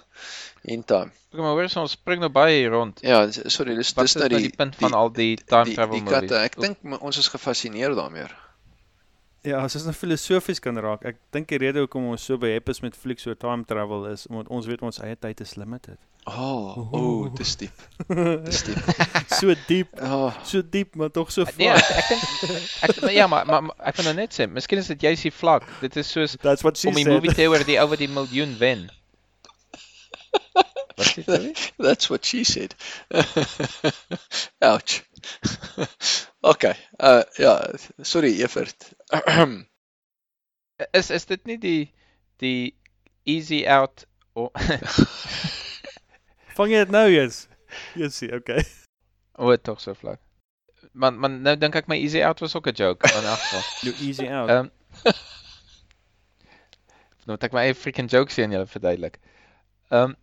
[0.64, 1.12] In Time.
[1.30, 3.02] Kyk maar hoor ons spring nou baie hier rond.
[3.06, 5.76] Ja, sorry, dis dis is nou nou die die punt van al die time die,
[5.78, 6.32] travel die movies?
[6.32, 6.40] katte.
[6.42, 8.26] Ek dink ons is gefassineer daarmee.
[9.48, 11.06] Ja, as ons nou filosofies kan raak.
[11.08, 14.26] Ek dink die rede hoekom ons so behep is met flieks oor time travel is
[14.28, 15.96] omdat ons weet ons eie tyd is limited.
[16.28, 17.84] Oh, oh, dis diep.
[18.44, 18.90] Dis diep.
[19.40, 21.88] so diep, Oh, so diep, maar tog so Nee, vlak.
[22.02, 22.18] ek, ek
[22.52, 25.30] dink ek maar ja, maar, maar ek wil nou net sê, miskien is dit juist
[25.30, 25.64] die vlak.
[25.80, 27.14] Dit is soos That's what she om die said.
[27.16, 28.90] movie te oor die ou wat die miljoen wen.
[30.98, 31.54] Wat sê jy?
[31.88, 32.76] that's what she said.
[34.68, 35.00] Ouch.
[36.52, 36.76] okay.
[37.00, 38.94] Uh ja, sorry Evert.
[40.94, 41.94] Is is dit nie die
[42.38, 42.76] die
[43.26, 44.52] easy out o
[46.58, 47.48] Vang jy dit nou eens?
[47.98, 48.62] Jessie, okay.
[49.38, 50.22] o tog so vlak.
[50.94, 53.66] Man man nou dink ek my easy out was ook 'n joke in elk geval.
[53.86, 54.50] You easy out.
[54.50, 54.70] Ehm
[57.28, 59.20] Nou moet ek my eie freaking jokes hier aan julle verduidelik.
[59.92, 60.16] Ehm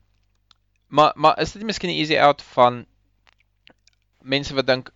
[0.88, 2.87] maar maar is dit nie miskien 'n easy out van
[4.24, 4.90] mense wat dink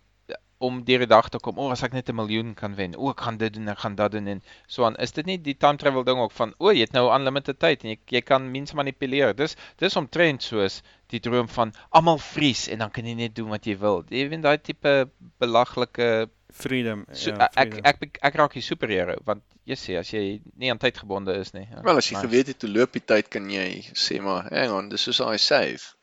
[0.59, 1.55] om deur die dag te kom.
[1.57, 2.91] O, as ek net 'n miljoen kan wen.
[2.99, 4.97] O, ek gaan dit doen, ek gaan dat doen en so aan.
[4.99, 7.83] Is dit nie die time travel ding ook van o, jy het nou unlimited tyd
[7.85, 9.31] en jy jy kan mense manipuleer.
[9.35, 13.47] Dis dis omtrent soos die droom van almal vries en dan kan jy net doen
[13.49, 14.03] wat jy wil.
[14.09, 17.05] Jy weet daai tipe belaglike Freedom.
[17.13, 17.85] so, ja, ek freedom.
[17.85, 21.35] ek ek, ek raak die superhero want jy sê as jy nie aan tyd gebonde
[21.39, 21.67] is nie.
[21.71, 22.27] Ja, Wel as jy nice.
[22.27, 25.37] geweet het hoe loop die tyd kan jy sê maar hang on, dis soos daai
[25.37, 25.93] save.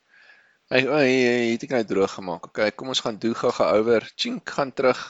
[0.75, 2.47] Hy hy hy het ek nou droog gemaak.
[2.51, 4.07] Okay, kom ons gaan doen gou-gou oor.
[4.19, 5.03] Chink gaan terug.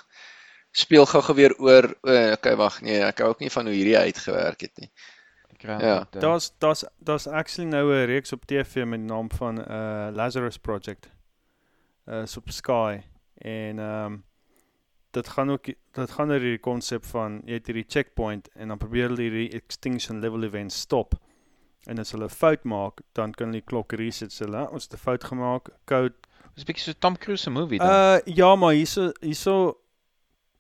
[0.77, 1.89] Speel gou-gou weer oor.
[2.05, 4.91] O, okay, wag, nee, ek hou ook nie van hoe hierdie uitgewerk het nie.
[5.67, 6.07] Ja.
[6.11, 10.59] Daar's daar's daar's actually nou 'n reeks op TV met die naam van uh Lazarus
[10.59, 11.11] Project.
[12.07, 13.01] Uh is op Sky
[13.35, 14.25] en ehm um,
[15.11, 18.79] dit gaan ook dit gaan oor hierdie konsep van jy het hierdie checkpoint en dan
[18.79, 21.15] probeer hulle hierdie extinction level event stop.
[21.87, 24.33] En as hulle 'n fout maak, dan kan hulle die klok reset.
[24.33, 26.15] So hulle, ons het 'n fout gemaak, code
[26.55, 27.89] Dis 'n bietjie so Tom Cruise se movie dan.
[27.89, 29.77] Uh ja, maar hierso hierso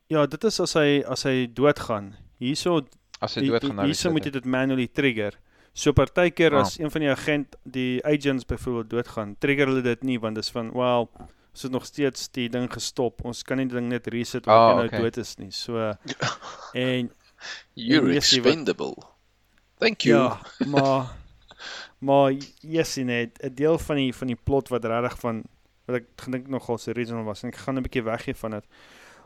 [0.08, 2.14] ja, dit is as hy as hy doodgaan.
[2.38, 2.82] Hierso
[3.20, 3.86] as hy Hi- dood hi- gaan nou.
[3.86, 5.32] Hierso moet jy dit manually trigger.
[5.72, 6.60] So partykeer Ah.
[6.60, 10.50] as een van die agent die agents byvoorbeeld doodgaan, trigger hulle dit nie want dis
[10.50, 11.08] van well,
[11.52, 13.24] ons het nog steeds die ding gestop.
[13.24, 15.00] Ons kan nie die ding net reset omdat Ah, hy nou okay.
[15.00, 15.50] dood is nie.
[15.50, 15.76] So
[16.74, 17.10] en
[17.74, 18.94] You're jy wat- expendable.
[19.78, 20.16] Thank you.
[20.16, 20.40] ja,
[20.72, 21.14] maar
[21.98, 25.42] maar yes net 'n deel van die van die plot wat regtig van
[25.86, 28.64] wat ek gedink nogal se original was en ek gaan 'n bietjie weggee van dit.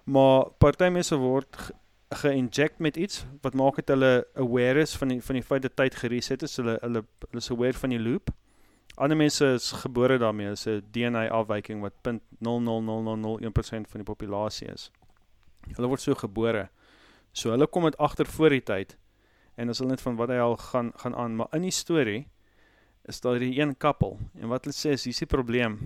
[0.04, 1.74] Maar party mense word ge-
[2.10, 5.76] ge-inject met iets wat maak dit hulle aware is van die van die feit dat
[5.76, 6.56] tyd gereset is.
[6.56, 8.30] Hulle hulle hulle is aware van die loop.
[8.96, 10.48] Ander mense is gebore daarmee.
[10.48, 11.92] Dis 'n DNA afwyking wat
[12.38, 14.90] 0.00001% van die populasie is.
[15.76, 16.68] Hulle word so gebore.
[17.32, 18.96] So hulle kom dit agter voor die tyd
[19.60, 22.22] en as hulle net van wat hy al gaan gaan aan, maar in die storie
[23.08, 25.78] is daar hierdie een koppel en wat hulle sê is hier's die probleem.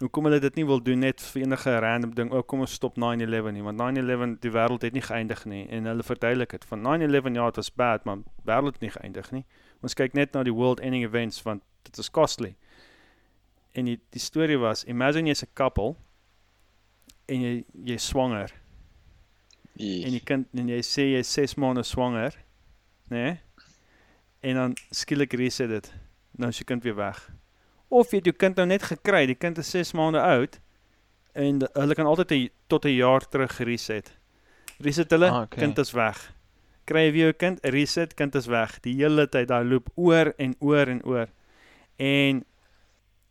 [0.00, 2.98] Hoekom hulle dit nie wil doen net vir enige random ding, oh kom ons stop
[3.00, 6.84] 9/11 nie, want 9/11 die wêreld het nie geëindig nie en hulle verduidelik dit van
[6.88, 9.44] 9/11 ja, dit was bad, maar wêreld het nie geëindig nie.
[9.82, 12.56] Ons kyk net na die world ending events want dit is costly.
[13.72, 15.96] En die die storie was, imagine jy's 'n koppel
[17.28, 18.52] en jy jy's swanger
[19.76, 22.34] en die kind en jy sê jy's 6 maande swanger,
[23.08, 23.16] né?
[23.16, 23.40] Nee?
[24.40, 25.94] En dan skielik reset dit.
[26.36, 27.30] Nou is jou kind weer weg.
[27.88, 30.60] Of jy het jou kind nou net gekry, die kind is 6 maande oud
[31.36, 34.12] en hulle kan altyd 'n tot 'n jaar terug reset.
[34.78, 35.58] Reset hulle, Ah, okay.
[35.64, 36.32] kind is weg.
[36.84, 38.80] Kry jy weer jou kind, reset, kind is weg.
[38.80, 41.28] Die hele tyd daai loop oor en oor en oor.
[41.96, 42.44] En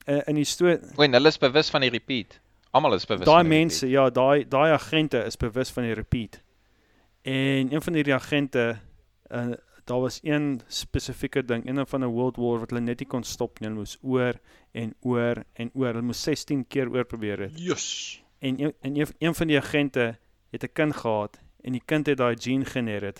[0.07, 2.39] uh, in die storie O, en hulle is bewus van die repeat.
[2.71, 6.41] Almal is bewus Daai die mense, ja, daai daai agente is bewus van die repeat.
[7.21, 8.77] En een van hierdie agente
[9.31, 13.07] uh daar was een spesifieke ding, een van 'n World War wat hulle net nie
[13.07, 13.67] kon stop nie.
[13.67, 14.39] Hulle moes oor
[14.71, 15.93] en oor en oor.
[15.93, 17.59] Hulle moes 16 keer oor probeer het.
[17.59, 18.23] Yes.
[18.39, 20.17] En en een, een van die agente
[20.49, 23.13] het 'n kind gehad en die kind het daai gene genereer.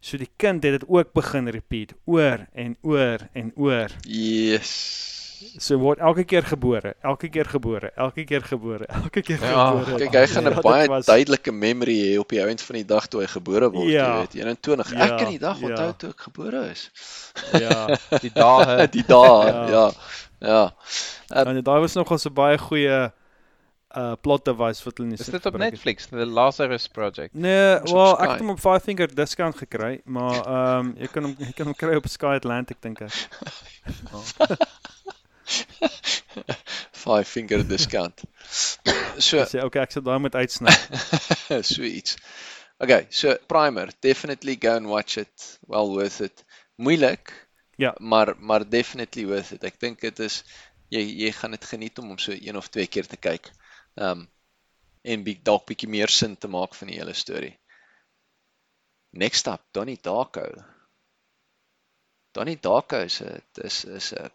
[0.00, 3.90] So die kind het dit ook begin repeat oor en oor en oor.
[4.00, 5.21] Yes.
[5.58, 9.98] So word elke keer gebore, elke keer gebore, elke keer gebore, elke keer Ja, gebore.
[9.98, 12.76] Kyk, hy gaan 'n Ja, dit baie was- duidelike memory hê op die ount van
[12.76, 14.06] die dag toe hy gebore word, Ja.
[14.12, 14.92] jy weet, 21.
[14.92, 15.66] Ja, Ek kan die dag ja.
[15.68, 16.90] onthou toe ek gebore is.
[17.52, 17.86] Ja.
[18.24, 18.86] Die dae.
[18.96, 19.66] Die dae, Ja.
[19.68, 19.90] ja.
[20.40, 20.74] Ja.
[21.28, 23.12] En daai was nogal so baie goeie
[23.94, 25.56] uh plot device wat hulle nie Is so dit op.
[25.58, 27.34] Netflix, The Lazarus Project?
[27.34, 31.06] Nee, Is wel ek het hom op Five Finger discount gekry, maar ehm um, jy
[31.12, 33.12] kan hom jy kan hom kry op Sky Atlantic dink ek.
[37.04, 38.22] Five finger discount.
[39.18, 40.72] So Sê okay, ek sal daai moet uitsny.
[41.72, 42.16] so iets.
[42.80, 45.58] Okay, so Primer, definitely go and watch it.
[45.68, 46.44] Well worth it.
[46.80, 47.32] Moeilik.
[47.76, 47.92] Ja.
[47.98, 49.64] Maar maar definitely worth it.
[49.68, 50.40] Ek dink dit is
[50.92, 53.52] jy jy gaan dit geniet om hom so een of twee keer te kyk.
[54.00, 54.26] Um
[55.02, 57.54] en bi dalk bietjie meer sin te maak van die hele storie.
[59.12, 60.46] Next up, Donnie Darko.
[62.32, 64.30] Donnie Darko is 'n is is 'n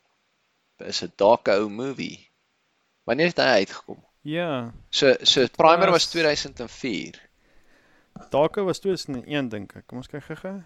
[0.81, 2.29] is 'n Darko movie.
[3.03, 4.03] Wanneer het hy uitgekom?
[4.21, 4.73] Ja.
[4.89, 7.19] So so Primer was was- 2004.
[8.29, 9.87] Darko was 2001 dink ek.
[9.87, 10.63] Kom ons kyk gou-gou.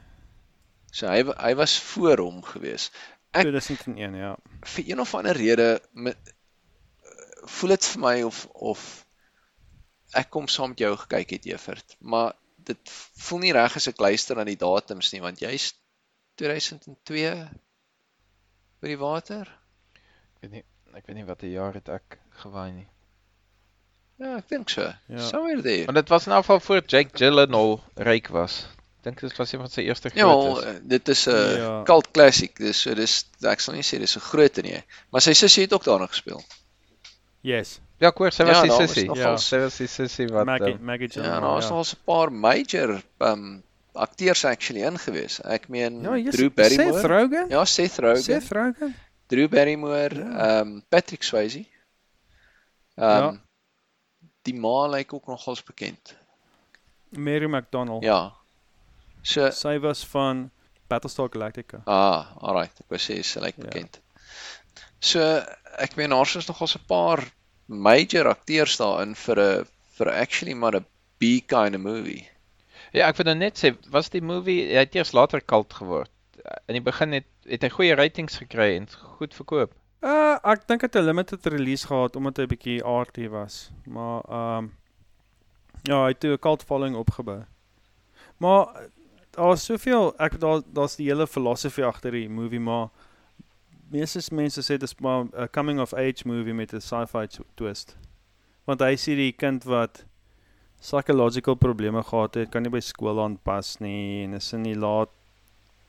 [0.91, 2.91] So hy hy was voor hom gewees.
[3.31, 4.35] Ek- 2001, ja.
[4.65, 6.17] Vir een of ander rede met
[7.45, 9.05] voel dit vir my of of
[10.13, 13.99] ek kom saam met jou gekyk het Evert, maar dit voel nie reg as ek
[13.99, 15.73] luister na die datums nie want jy's
[16.35, 17.49] 2002
[18.81, 19.47] by die water?
[20.41, 20.63] Ek weet nie
[20.97, 22.87] ek weet nie watter jaar het ek gewaai nie.
[24.21, 24.81] Ja, ek dink so.
[25.07, 25.19] Ja.
[25.27, 25.85] Somewhere there.
[25.85, 28.55] Want dit was in elk geval voor Jake Gyllenhaal ryk was.
[29.05, 30.63] Dink dit was een van sy eerste Ja, grootes.
[30.63, 31.83] wel, dit is 'n Ja.
[31.83, 32.55] cult classic.
[32.57, 35.73] Dis so dis ek sal nie sê dis 'n groot nie, maar sy sussie het
[35.73, 36.41] ook daarna gespeel.
[37.41, 37.79] Yes.
[37.99, 39.09] Ja, ek hoor sy was Ja, was sussie.
[39.15, 41.41] Ja, als- sy was die sussie wat Maggie, ehm, Maggie Ja, Gyllenhaal.
[41.41, 45.39] daar was nog 'n paar major um akteurs actually ingewees.
[45.43, 47.07] Ek meen Ja, yes, Drew Seth Barrymore.
[47.07, 47.49] Rogen?
[47.49, 48.23] Ja, Seth Rogen.
[48.23, 48.95] Seth Rogen?
[49.31, 50.61] Drew Barrymore, Ja.
[50.61, 51.65] um Patrick Swayze.
[52.97, 53.31] Um Ja.
[54.43, 56.15] die ma lyk ook nogals bekend.
[57.09, 58.03] Mary McDonald.
[58.03, 58.33] Ja.
[59.23, 60.49] So Sy was van
[60.89, 61.81] Battlestar Galactica.
[61.87, 63.63] ah, alright, ek wou sê sy lyk Ja.
[63.65, 63.99] bekend.
[64.99, 65.19] So
[65.79, 67.23] ek meen daar's is nogals 'n paar
[67.67, 69.67] major akteurs daarin vir 'n
[69.97, 70.85] vir actually maar 'n
[71.19, 72.27] B kind of movie.
[72.93, 76.09] Ja, ek wil nou net sê, was die movie hy het eers later cult geword.
[76.67, 79.73] In die begin het het hy goeie ratings gekry en goed verkoop.
[80.01, 83.71] Uh ek dink dit het 'n limited release gehad omdat hy bietjie arty was.
[83.85, 84.71] Maar ehm um,
[85.83, 87.43] ja, hy het 'n cult following opgebou.
[88.37, 88.87] Maar uh,
[89.31, 92.89] daar's soveel ek daar daar's die hele filosofie agter die movie, maar
[93.91, 97.97] meeste mense sê dis maar 'n coming of age movie met 'n sci-fi tw- twist.
[98.65, 100.05] Want hy sien die kind wat
[100.79, 105.09] psychological probleme gehad het, kan nie by skool aanpas nie en is in die laat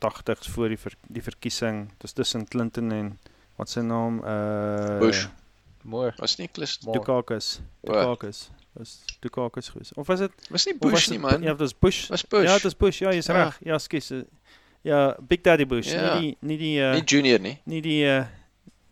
[0.02, 1.90] 80s voor die ver, die verkiesing.
[1.98, 3.18] Dis tussen Clinton en
[3.56, 5.26] wat sy naam uh Bush.
[5.82, 6.12] Mooi.
[6.18, 6.98] Was nie Clint Mooi.
[6.98, 7.60] Dukakis.
[7.84, 8.50] Dukakis.
[8.72, 9.92] Was Dukakis geweest.
[9.96, 11.42] Of was dit Was nie was Bush dit nie man.
[11.42, 12.08] Ja, dit was Bush.
[12.10, 12.46] Was Bush.
[12.48, 12.98] Ja, dit is Bush.
[13.02, 13.32] Ja, jy's Ja.
[13.44, 13.58] reg.
[13.64, 14.12] Ja, skus.
[14.82, 15.92] Ja, Big Daddy Bush.
[15.92, 16.18] Ja.
[16.18, 17.58] Nie die nie die uh nie Junior nie.
[17.64, 18.24] nie die uh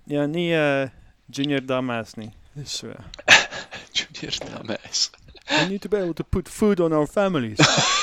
[0.07, 0.89] ja, nie uh
[1.31, 2.33] junior dumbass nie.
[2.65, 2.87] So.
[3.95, 5.11] Junior dumbass.
[5.51, 7.59] We need to be able to put food on our families.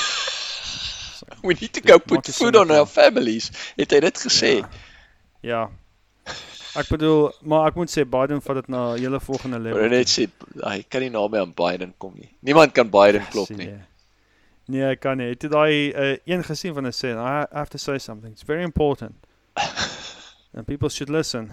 [1.42, 3.50] We need to go Maak put food on our families.
[3.76, 4.54] Het hy dit gesê?
[4.60, 4.68] Ja.
[5.40, 5.68] ja.
[6.78, 9.80] Ek bedoel, maar ek moet sê Biden vat dit na 'n hele volgende level.
[9.80, 10.28] Maar net sê
[10.62, 12.30] hy kan nie naby aan Biden kom nie.
[12.40, 13.70] Niemand kan Biden klop Sien nie.
[14.68, 15.30] Nee, ek kan nie.
[15.32, 18.32] Het jy daai uh, een gesien van 'n sê, I have to say something.
[18.32, 19.14] It's very important.
[20.54, 21.50] And people should listen.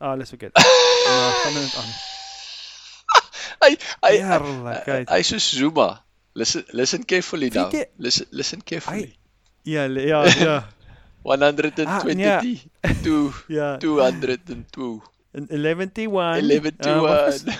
[0.00, 0.50] Ah, let's forget.
[0.54, 1.90] Ja, gaan dit aan.
[3.60, 5.08] Hy hy Heerlikheid.
[5.08, 6.04] hy so Zuma.
[6.40, 7.70] Listen listen carefully now.
[7.70, 9.16] Weet Listen listen carefully.
[9.62, 10.68] Ja, le- ja, ja.
[11.22, 12.62] 120 Ah, nee.
[13.48, 13.76] Ja.
[13.78, 16.50] 202 In 11 to 1.
[16.50, 17.58] 11 to Uh, wat was- 1.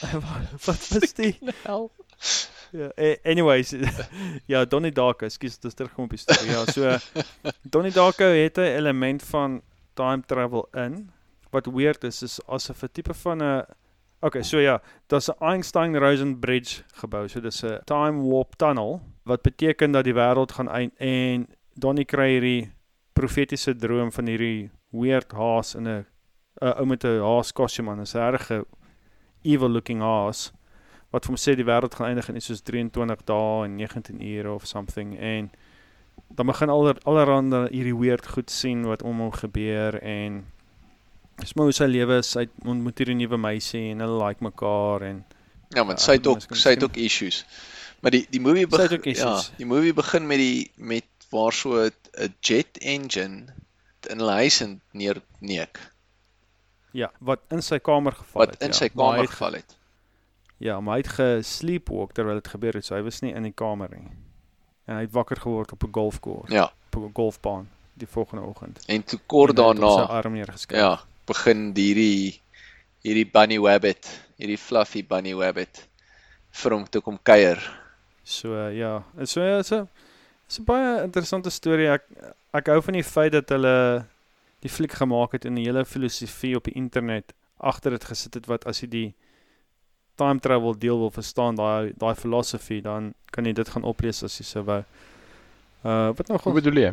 [0.66, 1.38] Wat was die?
[1.62, 1.90] Hel.
[2.72, 3.74] Ja, eh, anyways,
[4.46, 6.50] ja, Donnie Darko, ekskuus, dis terug om op die storie.
[6.50, 6.96] Ja, so
[7.70, 9.60] Donnie Darko het 'n element van
[9.94, 11.10] time travel in.
[11.50, 13.64] Wat weird is is asof 'n tipe van 'n
[14.22, 17.28] Okay, so ja, daar's 'n Einstein-Rosen bridge gebou.
[17.28, 22.04] So dis 'n time warp tunnel wat beteken dat die wêreld gaan eind en Donnie
[22.04, 22.72] kry hierdie
[23.12, 26.06] profetiese droom van hierdie weird haas in 'n
[26.60, 28.66] ou met 'n haas kostuum aan, 'n regte
[29.42, 30.52] evil looking haas
[31.10, 34.20] wat vir hom sê die wêreld gaan eindig in iets soos 23 dae en 19
[34.20, 35.50] ure of something en
[36.28, 40.44] dan begin aller allerhande hierdie weird goed sien wat om hom gebeur en
[41.40, 45.02] dis maar hoe sy lewe is hy ontmoet hierdie nuwe meisie en hulle like mekaar
[45.02, 45.24] en
[45.74, 47.44] Ja, want Ja, sy het ook sy het ook issues.
[48.02, 51.84] Maar die die movie Sy begin ja, die movie begin met die met waar so
[51.86, 53.46] 'n jet engine
[54.10, 55.78] in hulle huis in neerneek.
[56.92, 58.72] Ja wat in sy kamer geval wat het in ja.
[58.74, 59.76] sy kamer het ge- geval het.
[60.58, 63.52] Ja, maar hy het gesleepwalk terwyl dit gebeur het so hy was nie in die
[63.54, 64.08] kamer nie.
[64.86, 68.84] En hy het wakker geword op 'n golfkoers Ja, op 'n golfbaan die volgende oggend.
[68.86, 72.40] En toe kort op sy daarna arm neergeskryf ja, begin hierdie
[73.04, 75.86] hierdie bunny rabbit, hierdie fluffy bunny rabbit
[76.62, 77.60] vir hom toe kom kuier.
[78.24, 79.86] So uh, ja, so ja, so
[80.48, 81.88] is 'n baie interessante storie.
[81.88, 82.04] Ek
[82.52, 84.06] ek hou van die feit dat hulle
[84.60, 88.46] die fliek gemaak het en die hele filosofie op die internet agter dit gesit het
[88.46, 89.14] wat as jy die
[90.16, 94.36] time travel deel wil verstaan, daai daai filosofie, dan kan jy dit gaan oplees as
[94.38, 94.82] jy sou wou.
[95.84, 96.92] Uh wat nog Hoe bedoel jy?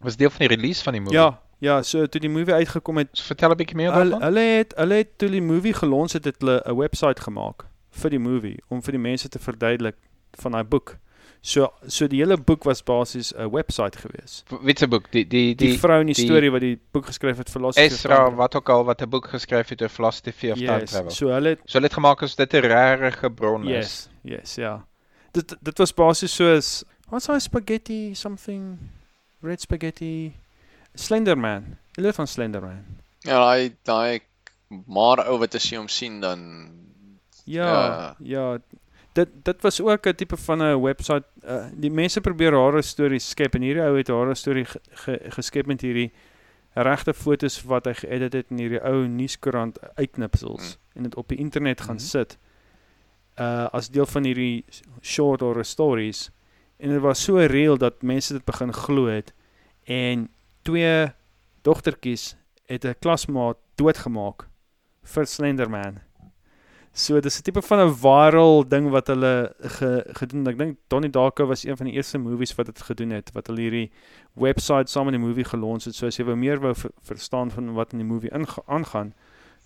[0.00, 1.18] Was deel van die release van die movie?
[1.18, 4.22] Ja, ja, so toe die movie uitgekom het, vertel 'n bietjie meer daarvan.
[4.22, 8.10] hulle het hulle het toe die movie gelons het, het hulle 'n webwerf gemaak vir
[8.10, 9.96] die movie om vir die mense te verduidelik
[10.40, 10.96] van daai boek.
[11.40, 14.44] So so die hele boek was basies 'n webwerf gewees.
[14.62, 17.36] Witte boek, die die Die, die vrou in die, die- storie wat die boek geskryf
[17.38, 18.36] het Philosophy of Ezra Time.
[18.36, 21.10] wat ook al wat 'n boek geskryf het oor philosophy of time yes, travel.
[21.10, 23.68] So hulle het So hulle het gemaak as dit 'n rare bron is.
[23.68, 24.84] yes, yes, ja.
[25.32, 28.78] Dit dit was basies soos what's daai spaghetti something
[29.42, 30.32] red spaghetti
[30.98, 31.76] Slenderman.
[31.96, 32.84] Jy weet van Slenderman.
[33.26, 34.20] Ja, daai daai
[34.86, 36.42] maar ou wat as jy hom sien dan
[37.48, 38.16] Ja, Ja.
[38.20, 38.58] ja.
[39.16, 41.24] Dit dit was ook 'n tipe van 'n webwerf.
[41.44, 44.80] Uh, die mense probeer horror stories skep en hierdie ou het 'n horror storie ge,
[44.90, 46.12] ge, geskep met hierdie
[46.74, 50.96] regte fotos wat hy geëdit het in hierdie ou nuuskoerant uitknipsels Mm.
[50.96, 52.04] en dit op die internet gaan Mhm.
[52.04, 52.38] sit.
[53.40, 54.64] Uh as deel van hierdie
[55.00, 56.30] short horror stories
[56.78, 59.32] en dit was so real dat mense dit begin glo het
[59.84, 60.28] en
[60.68, 61.08] twee
[61.64, 62.36] dogtertjies
[62.68, 64.48] het 'n klasmaat doodgemaak
[65.02, 66.00] vir Slenderman.
[66.92, 70.48] So dis 'n tipe van 'n viral ding wat hulle ge, gedoen het.
[70.48, 73.46] Ek dink Donnie Darko was een van die eerste movies wat dit gedoen het wat
[73.46, 73.90] hulle hierdie
[74.34, 75.94] website saam met die movie gelons het.
[75.94, 78.32] So as jy wou meer wou ver, verstaan van wat in die movie
[78.66, 79.14] aangaan,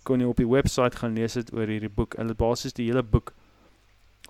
[0.03, 2.15] kon jy op die website gaan lees dit oor hierdie boek.
[2.15, 3.33] Hulle het basies die hele boek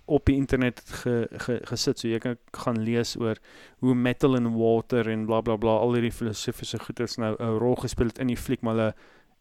[0.05, 3.35] op die internet ge, ge, gesit so jy kan gaan lees oor
[3.79, 7.75] hoe metal and water en bla bla bla al hierdie filosofiese goeters nou 'n rol
[7.75, 8.93] gespeel het in die fliek maar hulle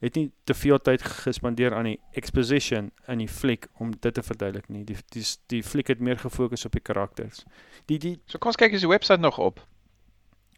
[0.02, 4.22] het nie te veel tyd gespandeer aan die exposition in die fliek om dit te
[4.22, 4.84] verduidelik nie.
[4.84, 7.44] Die die die fliek het meer gefokus op die karakters.
[7.86, 9.60] Die die So kom ons kyk is die webwerf nog op.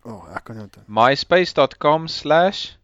[0.05, 0.83] o, oh, ek kan nie onthou.
[0.87, 2.77] myspace.com slash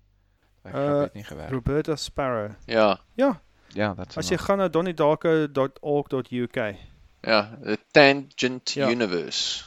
[0.64, 1.50] Ek Uh, het nie gewerk.
[1.50, 2.50] Roberta Sparrow.
[2.66, 3.40] Ja, Ja,
[3.74, 6.74] Ja, dit's as jy gaan na donniedarko.org.uk.
[7.22, 8.88] ja, the Tangent Ja.
[8.90, 9.64] Universe.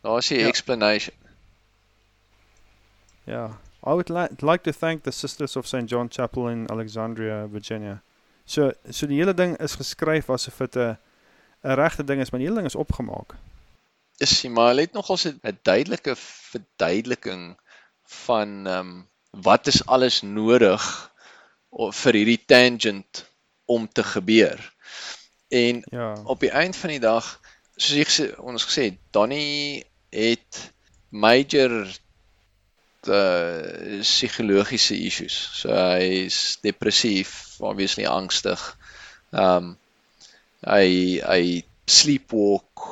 [0.00, 0.46] Daar is die Ja.
[0.46, 1.14] explanation.
[3.24, 3.52] Yeah.
[3.86, 5.88] I would li like to thank the Sisters of St.
[5.88, 8.02] John Chapel in Alexandria, Virginia.
[8.44, 10.96] So so die hele ding is geskryf asof dit 'n
[11.64, 13.34] 'n regte ding is, maar die hele ding is opgemaak.
[14.18, 17.56] Is jy maar het nogals 'n duidelike verduideliking
[18.02, 21.10] van ehm um, wat is alles nodig
[21.92, 23.26] vir hierdie tangent
[23.64, 24.75] om te gebeur.
[25.48, 26.12] En Ja.
[26.24, 27.40] op die eind van die dag
[27.76, 30.72] soos jy gesê ons gesê het, Donnie het
[31.08, 31.86] major
[33.06, 35.34] uh psigologiese issues.
[35.60, 38.62] So hy's depressief, obviously angstig.
[39.30, 39.76] Um
[40.66, 41.42] hy hy
[41.86, 42.82] sleepwalk.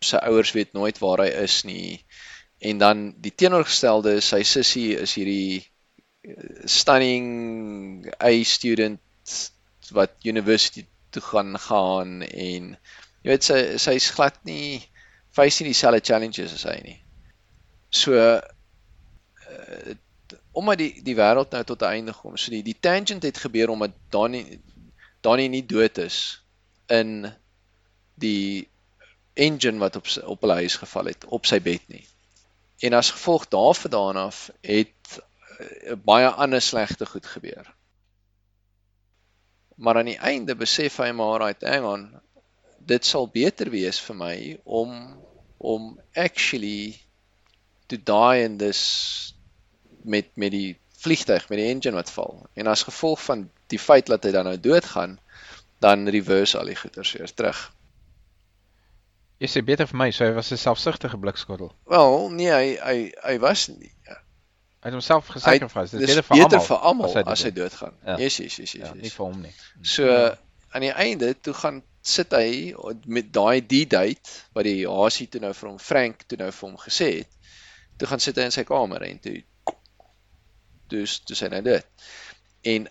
[0.00, 2.04] Sy ouers weet nooit waar hy is nie.
[2.62, 5.64] En dan die teenoorgestelde is sy sussie is hierdie
[6.22, 9.00] eh, stunning A student
[9.94, 12.70] wat university toe gaan gaan en
[13.22, 14.82] jy weet sy sy's glad nie
[15.34, 16.98] face nie dieselfde challenges as hy nie.
[17.90, 18.40] So uh,
[20.58, 22.36] omdat die die wêreld nou tot 'n einde kom.
[22.36, 24.60] So die die tangent het gebeur omdat Donnie
[25.20, 26.42] Donnie nie dood is
[26.86, 27.32] in
[28.14, 28.68] die
[29.34, 32.06] engine wat op op hulle huis geval het op sy bed nie.
[32.80, 35.20] En as gevolg daarvandaan af het
[35.60, 37.74] uh, baie ander slegte goed gebeur.
[39.78, 42.04] Maar aan die einde besef hy maar right, hang on,
[42.88, 44.94] dit sal beter wees vir my om
[45.58, 46.94] om actually
[47.90, 48.82] to die in this
[50.04, 52.46] met met die vliegtyg met die engine wat val.
[52.54, 55.18] En as gevolg van die feit dat hy dan nou doodgaan,
[55.82, 57.60] dan reverse al die goeters weer terug.
[59.38, 61.70] Jy sê beter vir my, so hy was 'n selfsugtige blikskottel.
[61.86, 63.92] Wel, nee, hy hy hy was nie.
[64.80, 65.96] Hy het homself Hy gesacrifice.
[65.98, 66.66] Dit is beter vir almal.
[66.66, 67.94] vir almal as hy as hy doodgaan.
[68.06, 68.16] Ja.
[68.18, 68.86] Yes, yes, yes, yes.
[68.86, 69.52] Ja, nie vir hom nie.
[69.82, 70.06] So
[70.70, 72.74] aan die einde toe gaan sit hy
[73.06, 76.76] met daai D-date wat die Hasie toe nou vir hom Frank toe nou vir hom
[76.78, 77.28] gesê het.
[77.98, 79.42] Toe gaan sit hy in sy kamer en toe
[80.88, 81.86] dus toe sy nou dit.
[82.64, 82.88] En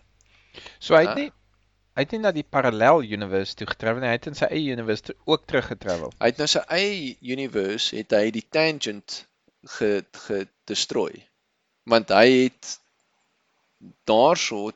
[0.79, 1.15] So hy het Ah.
[1.15, 1.31] nie
[1.97, 4.07] hy het nie na die parallel universe toe getravel nie.
[4.09, 6.11] Hy het in sy eie universe toe ook terug getravel.
[6.19, 9.25] hy het nou sy eie universe het hy die tangent
[9.65, 11.23] ge gedestrooi.
[11.87, 12.73] Want hy het
[14.09, 14.71] daarso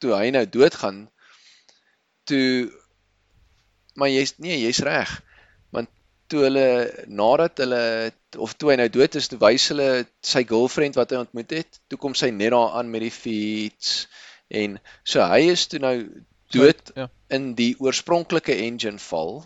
[0.00, 1.06] toe hy nou doodgaan
[2.28, 2.70] toe
[3.98, 5.10] maar jy's nee, jy's reg.
[5.74, 5.90] Want
[6.30, 6.66] toe hulle
[7.10, 7.82] nadat hulle
[8.38, 9.88] of toe hy nou dood is, toe wys hulle
[10.24, 11.80] sy girlfriend wat hy ontmoet het.
[11.90, 14.04] Toe kom sy net daar aan met die fiets
[14.50, 15.96] en so hy is toe nou
[16.54, 17.08] dood So, ja.
[17.30, 19.42] in die oorspronklike engine val.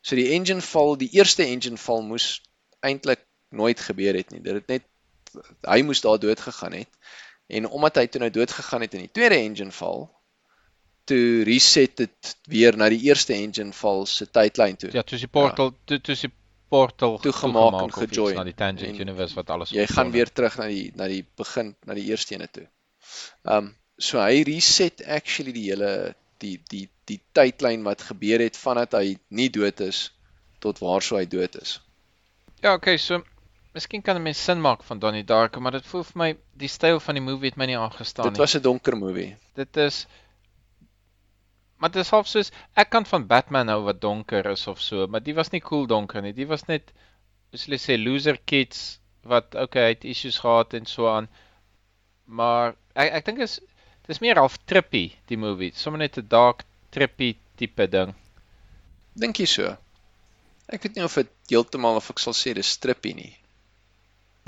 [0.00, 2.38] So die engine val, die eerste engine val moes
[2.84, 4.40] eintlik nooit gebeur het nie.
[4.44, 4.86] Dit het net
[5.62, 6.88] hy moes daar dood gegaan het.
[7.48, 10.08] En omdat hy toe nou dood gegaan het in die tweede engine val,
[11.08, 14.90] toe reset dit weer na die eerste engine val se tydlyn toe.
[14.92, 16.32] Ja, toe is die portal toe toe is die
[16.68, 18.36] portal Toegemaak en gejoin.
[18.36, 21.24] na die tangent En universe wat alles Jy gaan weer terug na die na die
[21.36, 22.66] begin, na die eerste ene toe.
[23.44, 28.94] Um so hy reset actually die hele die die die tydlyn wat gebeur het vandat
[29.00, 30.08] hy nie dood is
[30.62, 31.78] tot waarso hy dood is.
[32.60, 33.22] Ja, okay, so
[33.78, 36.30] miskien kan 'n mens sin maak van Donnie Darko, maar dit voel vir my
[36.64, 38.44] die styl van die movie het my nie aangestaan Dit nie.
[38.44, 39.36] was 'n donker movie.
[39.54, 40.06] dit is
[41.78, 45.06] maar dit is half soos ek kan van Batman hou wat donker is of so,
[45.06, 46.32] maar die was nie cool donker nie.
[46.32, 46.92] Die was net
[47.52, 51.28] soos hulle sê loser kids wat okay, hy het issues gehad en so aan.
[52.26, 53.60] Maar ek ek dink is
[54.08, 55.70] dis meer half trippy die movie.
[55.74, 58.14] Sommige net 'n dark trippy tipe ding.
[59.14, 59.76] Dink jy so?
[60.68, 63.36] Ek weet nie of dit heeltemal of ek sal sê dis strippie nie.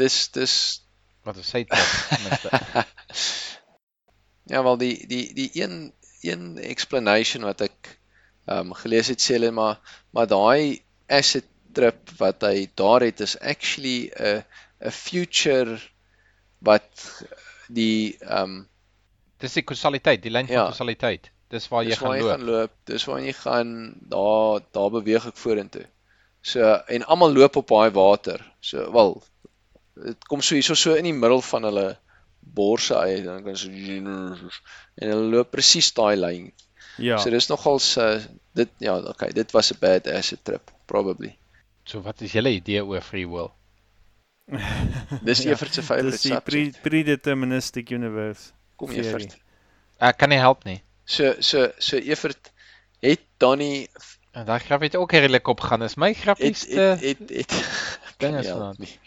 [0.00, 0.54] Dis dis
[1.26, 1.90] Wat sy trip?
[2.08, 2.50] tenminste.
[4.52, 5.92] ja wel die die die een
[6.22, 7.96] een explanation wat ek
[8.50, 9.76] ehm um, gelees het sê hulle maar
[10.16, 10.80] maar daai
[11.20, 11.46] acid
[11.76, 14.42] trip wat hy daar het is actually 'n
[14.88, 15.78] 'n future
[16.70, 17.06] wat
[17.68, 18.66] die ehm um,
[19.40, 20.64] Dis die kausaliteit, die lyn van Ja.
[20.68, 21.30] kausaliteit.
[21.48, 22.30] Dis waar jy Dis gaan waar jy loop.
[22.32, 22.72] gaan loop.
[22.84, 23.70] Dis waar jy gaan
[24.12, 25.86] daar daar beweeg ek vorentoe.
[26.42, 26.60] So
[26.96, 28.44] en almal loop op daai water.
[28.60, 29.22] So wel
[30.04, 31.86] dit kom so hierso so in die middel van hulle
[32.40, 36.50] borse uit dan kan so en hulle loop presies daai lyn.
[36.98, 37.18] Ja.
[37.18, 38.06] So dis nogal se
[38.58, 41.36] dit ja, okay, dit was 'n bad ass trip probably.
[41.84, 43.50] So wat is julle idee oor free will?
[45.26, 46.82] Dis Ja, Evert se favorite Dis die pre subject.
[46.82, 48.50] predeterministic universe.
[48.76, 49.06] Kom theory.
[49.06, 49.36] Evert.
[50.00, 50.80] Ek kan nie help nie.
[51.04, 52.52] So so so Evert
[53.00, 53.88] het Donnie
[54.32, 55.82] En daai grap het ook redelik opgaan.
[55.82, 57.50] Is my het grappies het te het, het
[58.22, 58.98] ding kan is nie help vanaand.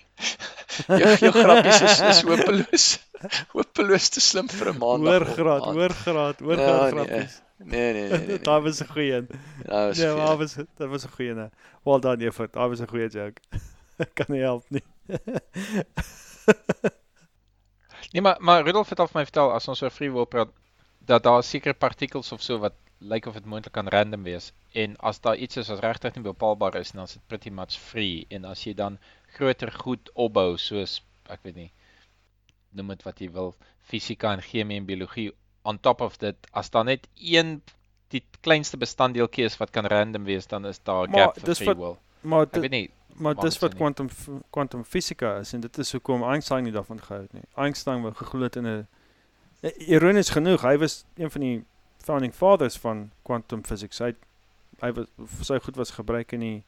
[1.01, 2.85] Jou jou grappies is is hopeloos.
[3.55, 5.13] Hopeloos te slim vir 'n maandag.
[5.13, 7.05] Hoor graad, hoor graad, hoor Ja, graad nee.
[7.05, 7.41] grappies.
[7.57, 8.27] Nee nee nee nee.
[8.27, 8.39] nee.
[8.39, 9.27] Daar was 'n goeie een.
[9.65, 11.51] Nou is Nee, maar daar nee, was dit was 'n goeie een.
[11.83, 12.53] Well done, Evert.
[12.53, 13.41] Daar was 'n goeie joke.
[14.17, 14.83] kan nie help nie.
[18.11, 20.51] Nee, maar maar Rudolf het al vir my vertel as ons oor free will praat
[21.05, 24.95] dat daar sekere partikels of so wat lyk of dit moontlik kan random wees en
[24.97, 28.25] as daar iets is wat regtig nie bepaalbaar is dan is dit pretty much free
[28.29, 28.99] en as jy dan
[29.37, 31.71] groter goed opbou soos ek weet nie
[32.77, 35.29] noem dit wat jy wil fisika en chemie en biologie
[35.63, 37.61] on top of dit as daar net een
[38.13, 41.75] die kleinste bestanddeeltjie is wat kan random wees dan is daar 'n gap vir free
[41.75, 41.97] will.
[42.21, 44.09] Maar Ek weet nie maar dis wat kwantum
[44.49, 47.43] kwantum fisika is en dit is hoekom Einstein nie daarvan gehou het nie.
[47.55, 48.87] Einstein wou geglo het in 'n
[49.87, 51.63] ironies genoeg, hy was een van die
[51.97, 53.99] founding fathers van quantum physics.
[53.99, 54.13] Hy
[54.81, 55.07] hy was
[55.41, 56.63] sy goed was gebruik in die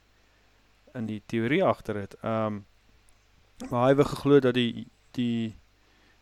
[0.95, 2.15] in die teorie agter dit.
[2.23, 2.65] Ehm um,
[3.69, 5.55] maar hy wou geglo dat die die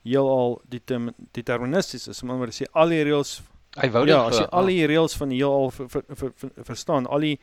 [0.04, 2.22] heelal determin- deterministies is.
[2.24, 3.42] Maar as jy al die reëls
[3.82, 6.52] hy wou ja, as jy al die reëls van die heelal ver, ver, ver, ver,
[6.68, 7.40] verstaan, al die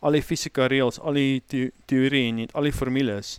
[0.00, 3.38] al die fisika reëls, al die te, teorie en al die formules,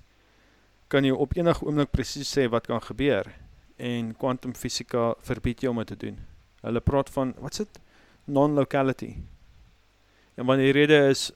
[0.88, 3.30] kan jy op enige oomblik presies sê wat kan gebeur.
[3.82, 6.20] En kwantumfisika verbied jou om dit te doen.
[6.62, 7.80] Hulle praat van wat's dit?
[8.26, 9.16] Non-locality.
[10.38, 11.32] En wanneer die rede is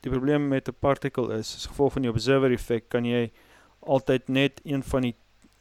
[0.00, 3.30] die probleem met 'n particle is as gevolg van die observer effek kan jy
[3.80, 5.14] altyd net een van die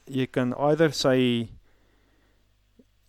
[0.05, 1.49] jy kan either sy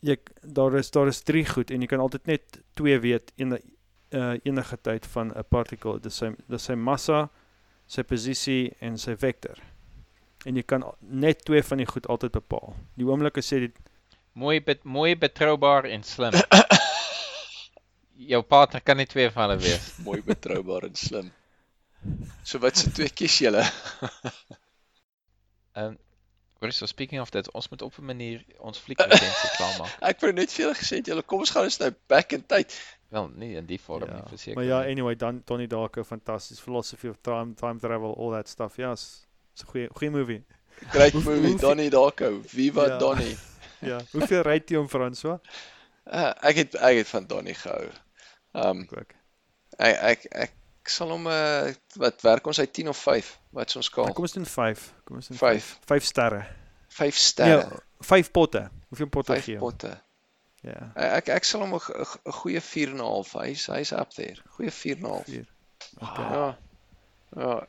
[0.01, 3.53] jy daar is daar is drie goed en jy kan altyd net twee weet in
[3.53, 7.31] uh, enige tyd van 'n particle dis sy dis sy massa
[7.87, 9.59] sy posisie en sy vektor
[10.47, 12.75] en jy kan net twee van die goed altyd bepaal.
[12.97, 13.81] Die oomblik as jy dit
[14.39, 16.33] Mooi bet, mooi betroubaar en slim.
[18.29, 19.91] Jou partner kan nie twee van hulle wees.
[20.07, 21.31] mooi betroubaar en slim.
[22.45, 23.65] So wat se twee kies julle?
[25.77, 25.99] Um
[26.61, 29.95] Hoor so speaking of that, ons moet op 'n manier ons fliekresensie klaarmaak.
[30.11, 32.43] Ek wou net vir julle gesê het julle kom ons gaan ons nou back in
[32.47, 32.75] tyd.
[33.09, 34.55] Wel, nie in die vorm nie, verseker.
[34.59, 38.77] maar ja anyway dan Donnie Darko fantasties philosophy of time time travel all that stuff
[38.77, 40.43] ja is is 'n goeie goeie movie
[40.91, 42.43] Great movie, Donnie Darko.
[42.45, 42.99] Viva Ja.
[42.99, 43.37] Donnie.
[43.81, 45.41] ja hoeveel ry jy om François
[46.11, 47.89] Uh, ek het ek het van Donnie gehou.
[48.55, 49.13] Um ek ook
[49.79, 50.53] ek ek
[50.85, 53.39] ek sal hom uh, wat werk ons uit 10 of 5?
[53.53, 54.13] Wat is ons skaal?
[54.13, 55.79] kom ons doen 5 kom ons doen Vyf.
[55.87, 56.45] 5 sterre
[56.89, 57.61] 5 sterre.
[57.71, 59.93] ja 5 potte hoeveel potte 5 gee jy potte.
[60.63, 63.33] ja Ek ek sal hom 'n 'n- 'n goeie 4.5.
[63.45, 64.37] Hy's hy's up there.
[64.57, 65.25] Goeie 4.5.
[65.25, 65.47] Vier.
[66.01, 66.57] okay Ja.
[67.37, 67.67] Ja,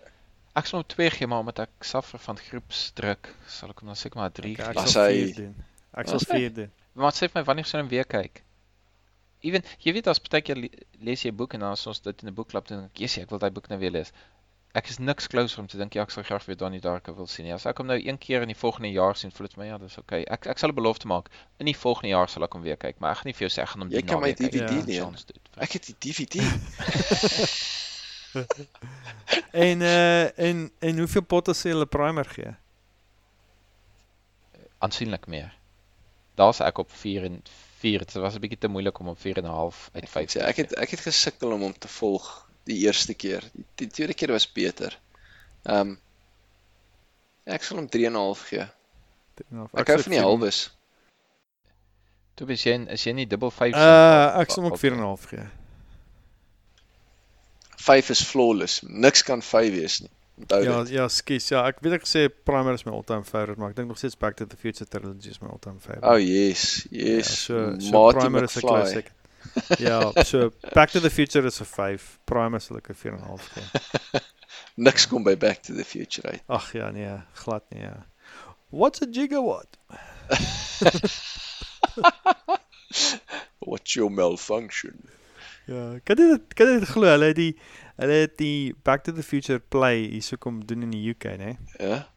[0.56, 3.96] Ek sal hom 2 gee, maar omdat ek suffer van groepsdruk, sal ek hom dan
[3.96, 4.72] seker maar 3 okay, gee.
[4.72, 5.56] ek Was sal hy- 4 doen
[5.94, 6.26] ek sal hy?
[6.40, 8.44] 4 doen Maar sê vir my wanneer jy hom weer kyk?
[9.42, 10.70] Ewen, jy weet as partykeer le-
[11.00, 12.98] lees jy 'n boek en dan as ons dit in 'n boekklub doen, dink ek,
[13.00, 14.12] "Jessie, ek wil daai boek nou weer lees."
[14.74, 17.28] Ek is niks closer om te dink ja, ek sal graag weer Donnie Darko wil
[17.28, 17.46] sien.
[17.46, 19.64] Ja, as ek hom nou een keer in die volgende jaar sien, voel dit vir
[19.64, 20.24] my ja, dis okay.
[20.24, 21.30] Ek ek sal 'n belofte maak.
[21.60, 23.50] In die volgende jaar sal ek hom weer kyk, maar ek gaan nie vir jou
[23.50, 25.00] sê ek gaan hom Jy die kan my naweek kyk DVD nie.
[25.00, 25.16] leen.
[25.58, 26.40] Ek het die DVD.
[29.52, 32.54] en uh en en hoeveel potte sê hulle primer gee
[34.82, 35.52] Aansienlik meer.
[36.36, 37.42] Daar's ek op 4 en
[37.82, 38.06] 4.
[38.06, 40.76] Dit was 'n bietjie te moeilik om op 4.5 uit Ek 5 sê ek het
[40.86, 42.30] ek het gesukkel om hom te volg
[42.70, 43.44] die eerste keer.
[43.54, 44.98] Die, die tweede keer was beter.
[45.64, 46.00] Ehm um,
[47.46, 48.68] ek sal hom 3.5 gee.
[49.74, 50.60] Ek hou van die halwes.
[52.38, 55.50] Toe is jy is jy nie dubbel 5 Uh ek sal hom ook 4.5 gee
[57.82, 58.82] 5 is flawless.
[58.86, 60.12] Niks kan 5 wees nie.
[60.50, 61.50] Ja, ja, skus.
[61.52, 64.18] Ja, ek weet ek gesê Primer is my all-time favorite, maar ek dink nog steeds
[64.18, 66.06] Back to the Future trilogy is my all-time favorite.
[66.08, 67.28] Oh yes, ja, yes.
[67.46, 68.70] so, so Marty Primer is 'n McFly.
[68.70, 69.12] classic.
[69.80, 74.22] ja, so Back to the Future is 'n 5, Primer sal ek 'n 4.5 gee.
[74.76, 76.42] Niks kom by Back to the Future uit.
[76.48, 78.06] Ag ja, nee, glad nie, ja.
[78.70, 79.78] What's a gigawatt?
[83.60, 85.10] What's your malfunction?
[85.68, 87.06] Ja, kan dit kan dit glo?
[87.08, 87.54] Hulle het die
[88.02, 91.52] hulle het die Back to the Future play hierso kom doen in die UK, né?
[91.78, 92.08] Ja.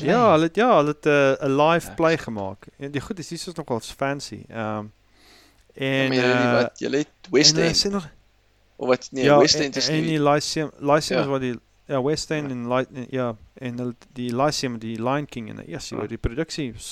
[0.00, 1.08] Ja, hulle het ja, hulle het 'n
[1.42, 2.66] uh, 'n live play gemaak.
[2.78, 4.44] En die goed is dis is nogal fancy.
[4.48, 4.92] Ehm um,
[5.74, 8.08] en julle uh, wat julle het West en, uh, End sê nog
[8.76, 10.06] of wat nee, ja, West en, End is en nie.
[10.16, 11.24] die Lyceum Lyceum Ja.
[11.24, 15.26] is wat die ja, West End en Light ja, en hulle die Lyceum die Lion
[15.26, 16.00] King en ja, Ja.
[16.00, 16.06] ja.
[16.06, 16.88] die produksie is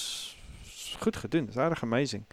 [0.64, 1.46] is goed gedoen.
[1.46, 2.24] Dis regtig amazing.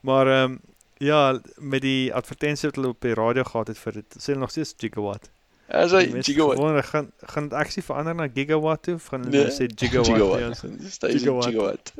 [0.00, 0.60] Maar ehm um,
[0.98, 4.40] ja, met die advertensie wat hulle op die radio gehad het vir dit, sê hulle
[4.40, 5.30] nog steeds gigawatt.
[5.68, 6.58] As hy Die mense gigawatt.
[6.58, 9.66] Gewoon, gaan gaan dit aksie verander na gigawatt toe of gaan hulle Nee, nee, sê
[9.74, 10.10] gigawatt?
[10.12, 10.40] Gigawatt.
[10.40, 11.46] Ja, so- gigawatt.
[11.48, 11.92] gigawatt.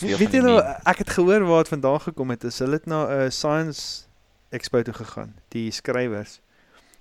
[0.00, 2.44] Weet van jy nou, ek het gehoor waar dit vandaan gekom het.
[2.48, 4.06] Is hulle het na 'n uh, science
[4.50, 6.40] expo toe gegaan, die skrywers.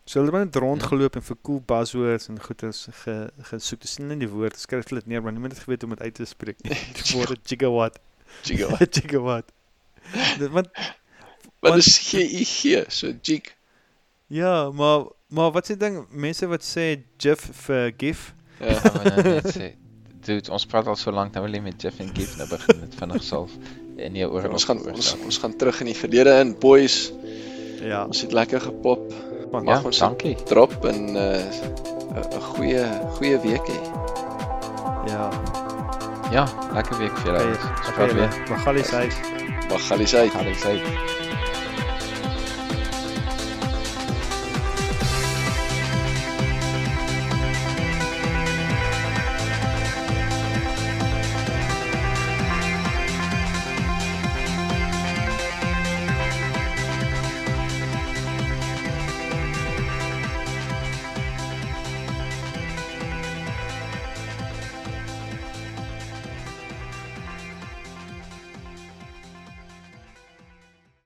[0.05, 3.82] So hulle het net rondgeloop en vir cool buzzwords en goeders ge, gesoek.
[3.82, 6.03] Dis nie die woord, skryf hulle dit neer, maar niemand het geweet hoe om dit
[6.05, 6.74] uit te spreek nie.
[6.97, 7.99] Die woord gigawatt.
[8.41, 8.97] Gigawatt.
[9.01, 9.51] gigawatt.
[10.39, 10.68] Dit want
[11.60, 12.86] Wat Want- is G I G?
[12.88, 13.41] So gig.
[14.28, 18.34] ja, maar maar wat se ding, mense wat sê GIF vir GIF.
[18.60, 18.74] Ja.
[18.74, 19.68] Gaan we nou net sê.
[20.26, 22.80] Dude, ons praat al so lank, nou wil jy met Jeff en Gift nou begin
[22.82, 23.51] met vinnig self
[23.97, 27.12] en nie oor Ons gaan ons, ons gaan terug in die verlede in boys.
[27.80, 29.14] Ja, Ons het lekker gepop.
[29.51, 30.36] man, Ja, Mag ons dankie.
[30.45, 32.84] drop in 'n uh, 'n goeie
[33.16, 33.80] goeie week hê.
[35.07, 35.30] ja.
[36.32, 37.57] Ja, lekker week vir julle.
[37.57, 38.30] Ons praat weer.
[38.49, 39.07] Magali sê
[39.70, 40.32] Mag galies uit.
[40.32, 41.29] Gaan dit sê.